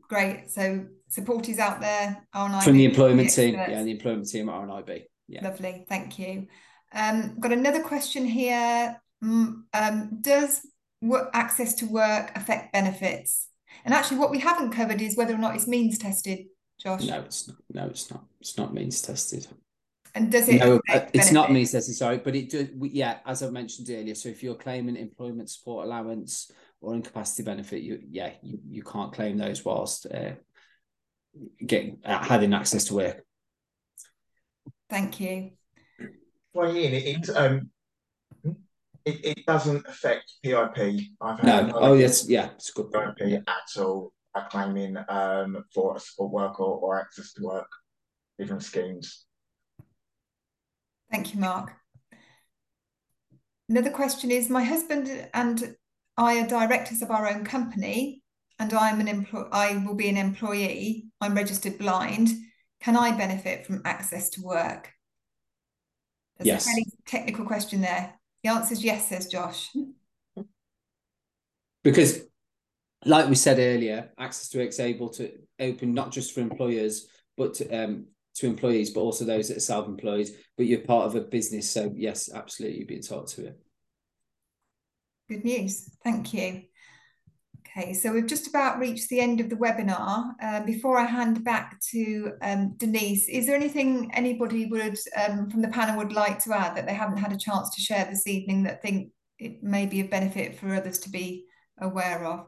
[0.09, 0.53] Great.
[0.53, 2.27] So support is out there.
[2.35, 5.05] RNIB, From the employment team, yeah, the employment team at RNIB.
[5.29, 5.45] Yeah.
[5.45, 6.49] Lovely, thank you.
[6.93, 9.01] Um, got another question here.
[9.23, 10.61] Mm, Um, does
[11.01, 13.49] work, access to work affect benefits?
[13.85, 16.47] And actually, what we haven't covered is whether or not it's means tested,
[16.81, 17.05] Josh.
[17.05, 17.57] No, it's not.
[17.73, 18.25] No, it's not.
[18.41, 19.47] It's not means tested.
[20.17, 21.95] And does it No, uh, it's not means tested.
[21.97, 22.69] Sorry, but it does.
[22.77, 24.15] we- Yeah, as I mentioned earlier.
[24.15, 26.51] So if you're claiming employment support allowance
[26.81, 30.33] or incapacity benefit, you yeah, you, you can't claim those whilst uh,
[31.65, 33.25] getting uh, having access to work.
[34.91, 35.53] Thank you.
[36.53, 37.71] Well, Ian, it, it um
[39.05, 40.79] it, it doesn't affect PIP.
[41.21, 41.73] I've had No.
[41.75, 42.29] Oh, yes.
[42.29, 43.17] Yeah, it's a good point.
[43.17, 47.71] PIP at all by claiming um for a support worker or access to work,
[48.39, 49.27] different schemes.
[51.11, 51.73] Thank you, Mark.
[53.69, 55.77] Another question is, my husband and
[56.17, 58.23] I are directors of our own company,
[58.59, 61.07] and I'm an employ I will be an employee.
[61.25, 62.29] I'm registered blind.
[62.81, 64.93] Can I benefit from access to work?
[66.37, 66.67] There's Yes.
[66.67, 68.21] a fairly technical question there.
[68.43, 69.71] The answer is yes, says Josh.
[71.83, 72.21] Because,
[73.07, 77.07] like we said earlier, access to work is able to open not just for employers,
[77.37, 80.29] but to, um, to employees, but also those that are self-employed.
[80.57, 83.61] But you're part of a business, so yes, absolutely, you'd be entitled to it.
[85.29, 85.89] Good news.
[86.03, 86.65] Thank you.
[87.67, 90.33] Okay, so we've just about reached the end of the webinar.
[90.41, 95.63] Uh, before I hand back to um, Denise, is there anything anybody would um, from
[95.63, 98.27] the panel would like to add that they haven't had a chance to share this
[98.27, 101.47] evening that think it may be of benefit for others to be
[101.81, 102.47] aware of?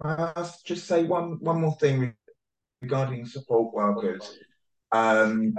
[0.00, 2.14] I'll just say one one more thing
[2.82, 4.38] regarding support workers.
[4.92, 5.56] Um,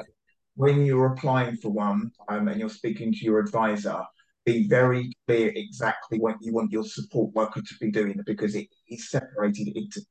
[0.56, 4.02] when you're applying for one um, and you're speaking to your advisor,
[4.46, 8.68] be very clear exactly what you want your support worker to be doing because it
[8.90, 10.02] is separated into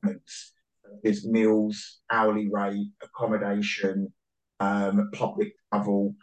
[0.00, 0.52] components.
[1.02, 4.12] There's meals, hourly rate, accommodation,
[4.60, 6.14] um, public travel,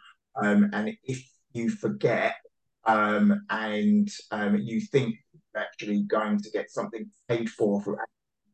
[0.42, 2.36] um, and if you forget
[2.84, 7.98] um, and um, you think you're actually going to get something paid for through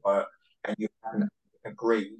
[0.05, 0.29] work
[0.64, 1.31] and you haven't
[1.64, 2.19] agreed,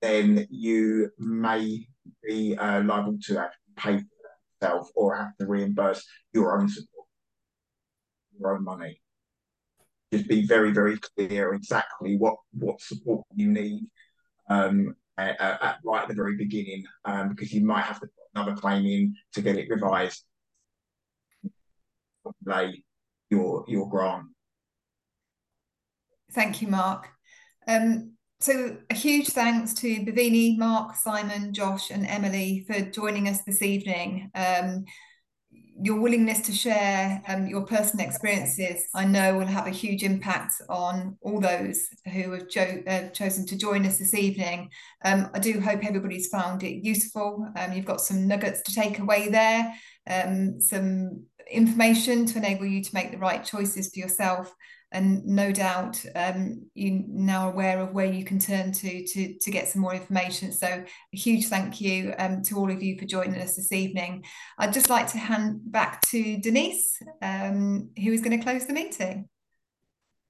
[0.00, 1.86] then you may
[2.22, 4.04] be uh, liable to actually pay.
[4.64, 7.06] Yourself or have to reimburse your own support,
[8.38, 9.00] your own money.
[10.12, 13.84] Just be very, very clear exactly what, what support you need
[14.48, 18.34] um, at, at, right at the very beginning, um, because you might have to put
[18.34, 20.24] another claim in to get it revised.
[22.44, 22.82] Delay
[23.30, 24.24] your your grant.
[26.32, 27.08] Thank you, Mark.
[27.68, 28.13] Um,
[28.44, 33.62] so a huge thanks to Bhavini, Mark, Simon, Josh, and Emily for joining us this
[33.62, 34.30] evening.
[34.34, 34.84] Um,
[35.80, 40.52] your willingness to share um, your personal experiences, I know, will have a huge impact
[40.68, 44.68] on all those who have cho uh, chosen to join us this evening.
[45.06, 47.48] Um, I do hope everybody's found it useful.
[47.56, 49.74] Um, you've got some nuggets to take away there,
[50.08, 54.54] um, some information to enable you to make the right choices for yourself
[54.94, 59.50] and no doubt um, you're now aware of where you can turn to, to to
[59.50, 60.52] get some more information.
[60.52, 60.86] So a
[61.16, 64.24] huge thank you um, to all of you for joining us this evening.
[64.56, 68.72] I'd just like to hand back to Denise, um, who is going to close the
[68.72, 69.28] meeting.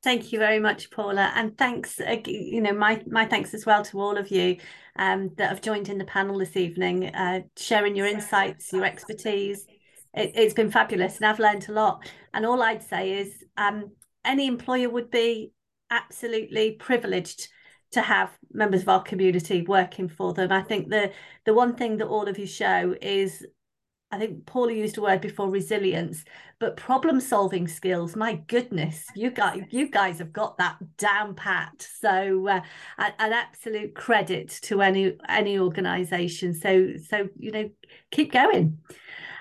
[0.02, 2.00] Thank you very much, Paula, and thanks.
[2.26, 4.56] You know, my my thanks as well to all of you
[4.96, 9.66] um, that have joined in the panel this evening, uh, sharing your insights, your expertise.
[10.14, 12.08] It, has been fabulous, and I've learned a lot.
[12.32, 13.92] And all I'd say is, um,
[14.24, 15.52] any employer would be
[15.90, 17.48] absolutely privileged
[17.92, 20.50] to have members of our community working for them.
[20.50, 21.12] I think the
[21.44, 23.46] the one thing that all of you show is
[24.14, 26.24] I think Paula used a word before resilience,
[26.60, 28.14] but problem solving skills.
[28.14, 31.88] My goodness, you guys, you guys have got that down pat.
[32.00, 32.60] So, uh,
[32.98, 36.54] an absolute credit to any any organisation.
[36.54, 37.70] So, so you know,
[38.12, 38.78] keep going.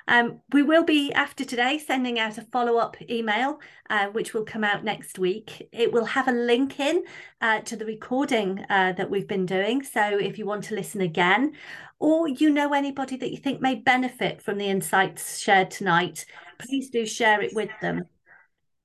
[0.08, 4.46] Um, we will be, after today, sending out a follow up email, uh, which will
[4.46, 5.70] come out next week.
[5.72, 7.04] It will have a link in
[7.42, 9.84] uh, to the recording uh, that we've been doing.
[9.84, 11.54] So if you want to listen again,
[12.00, 16.26] or you know anybody that you think may benefit from the insights shared tonight,
[16.60, 18.06] please do share it with them.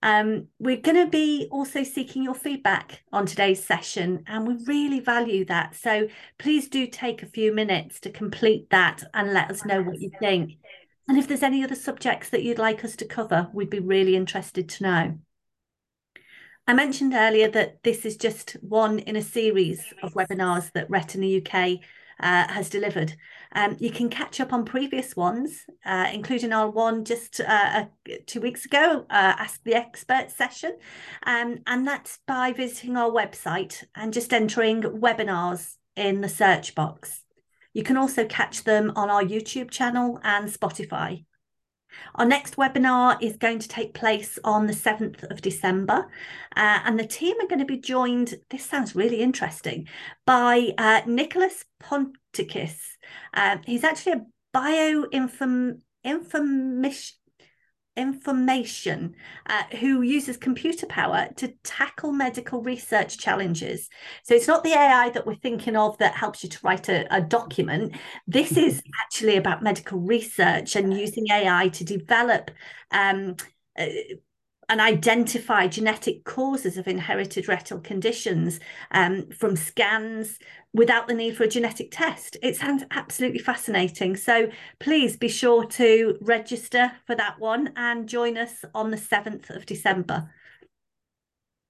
[0.01, 5.01] Um, we're going to be also seeking your feedback on today's session, and we really
[5.01, 5.75] value that.
[5.75, 6.07] So
[6.39, 10.11] please do take a few minutes to complete that and let us know what you
[10.21, 10.53] think.
[11.09, 14.15] And if there's any other subjects that you'd like us to cover, we'd be really
[14.15, 15.19] interested to know.
[16.67, 21.39] I mentioned earlier that this is just one in a series of webinars that Retina
[21.39, 21.81] UK
[22.21, 23.15] uh, has delivered.
[23.53, 27.87] Um, you can catch up on previous ones, uh, including our one just uh,
[28.27, 30.77] two weeks ago, uh, Ask the Expert session.
[31.23, 37.25] Um, and that's by visiting our website and just entering webinars in the search box.
[37.79, 41.25] You can also catch them on our YouTube channel and Spotify.
[42.17, 46.09] Our next webinar is going to take place on the 7th of December,
[46.57, 48.35] uh, and the team are going to be joined.
[48.51, 49.87] This sounds really interesting
[50.27, 52.81] by uh, Nikolas Pontikos.
[53.33, 57.18] Uh, he's actually a bioinform information
[57.99, 59.15] information
[59.47, 63.89] uh, who uses computer power to tackle medical research challenges.
[64.23, 67.13] So it's not the AI that we're thinking of that helps you to write a,
[67.15, 67.97] a document.
[68.27, 72.51] This is actually about medical research and using AI to develop
[72.93, 73.37] um,
[73.77, 73.87] uh,
[74.69, 78.61] and identify genetic causes of inherited retinal conditions
[78.91, 80.39] um, from scans
[80.75, 82.37] without the need for a genetic test.
[82.43, 84.17] It sounds absolutely fascinating.
[84.17, 89.49] So please be sure to register for that one and join us on the 7th
[89.51, 90.31] of December.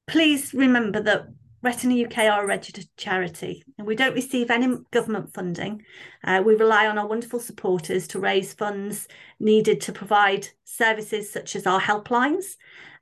[0.09, 1.29] Please remember that
[1.61, 5.83] Retina UK are a registered charity and we don't receive any government funding.
[6.23, 9.09] Uh, we rely on our wonderful supporters to raise funds
[9.41, 12.57] needed to provide services such as our helplines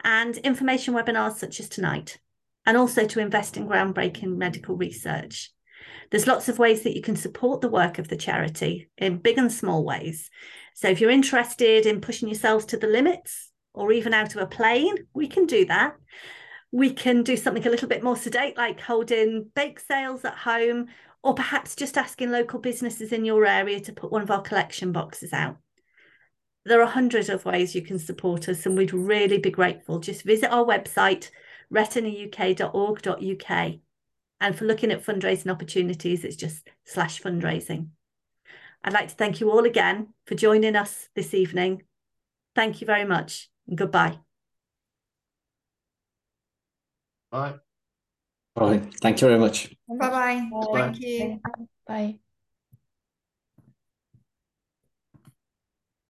[0.05, 2.19] and information webinars such as tonight,
[2.65, 5.51] and also to invest in groundbreaking medical research.
[6.11, 9.37] There's lots of ways that you can support the work of the charity in big
[9.37, 10.31] and small ways.
[10.75, 14.47] So if you're interested in pushing yourselves to the limits or even out of a
[14.47, 15.97] plane, we can do that
[16.73, 20.87] we can do something a little bit more sedate, like holding bake sales at home,
[21.23, 24.93] or perhaps just asking local businesses in your area to put one of our collection
[24.93, 25.57] boxes out.
[26.65, 30.01] There are hundreds of ways you can support us, and we'd really be grateful.
[30.01, 31.31] Just visit our website,
[31.73, 33.75] retinauk.org.uk.
[34.41, 37.89] And for looking at fundraising opportunities, it's just slash fundraising.
[38.85, 41.83] I'd like to thank you all again for joining us this evening.
[42.55, 44.26] Thank you very much and goodbye.
[47.37, 47.55] Bye.
[48.55, 48.79] Bye.
[49.03, 49.75] Thank you very much.
[49.89, 50.51] Bye-bye.
[50.73, 51.41] Thank you.
[51.87, 52.19] Bye.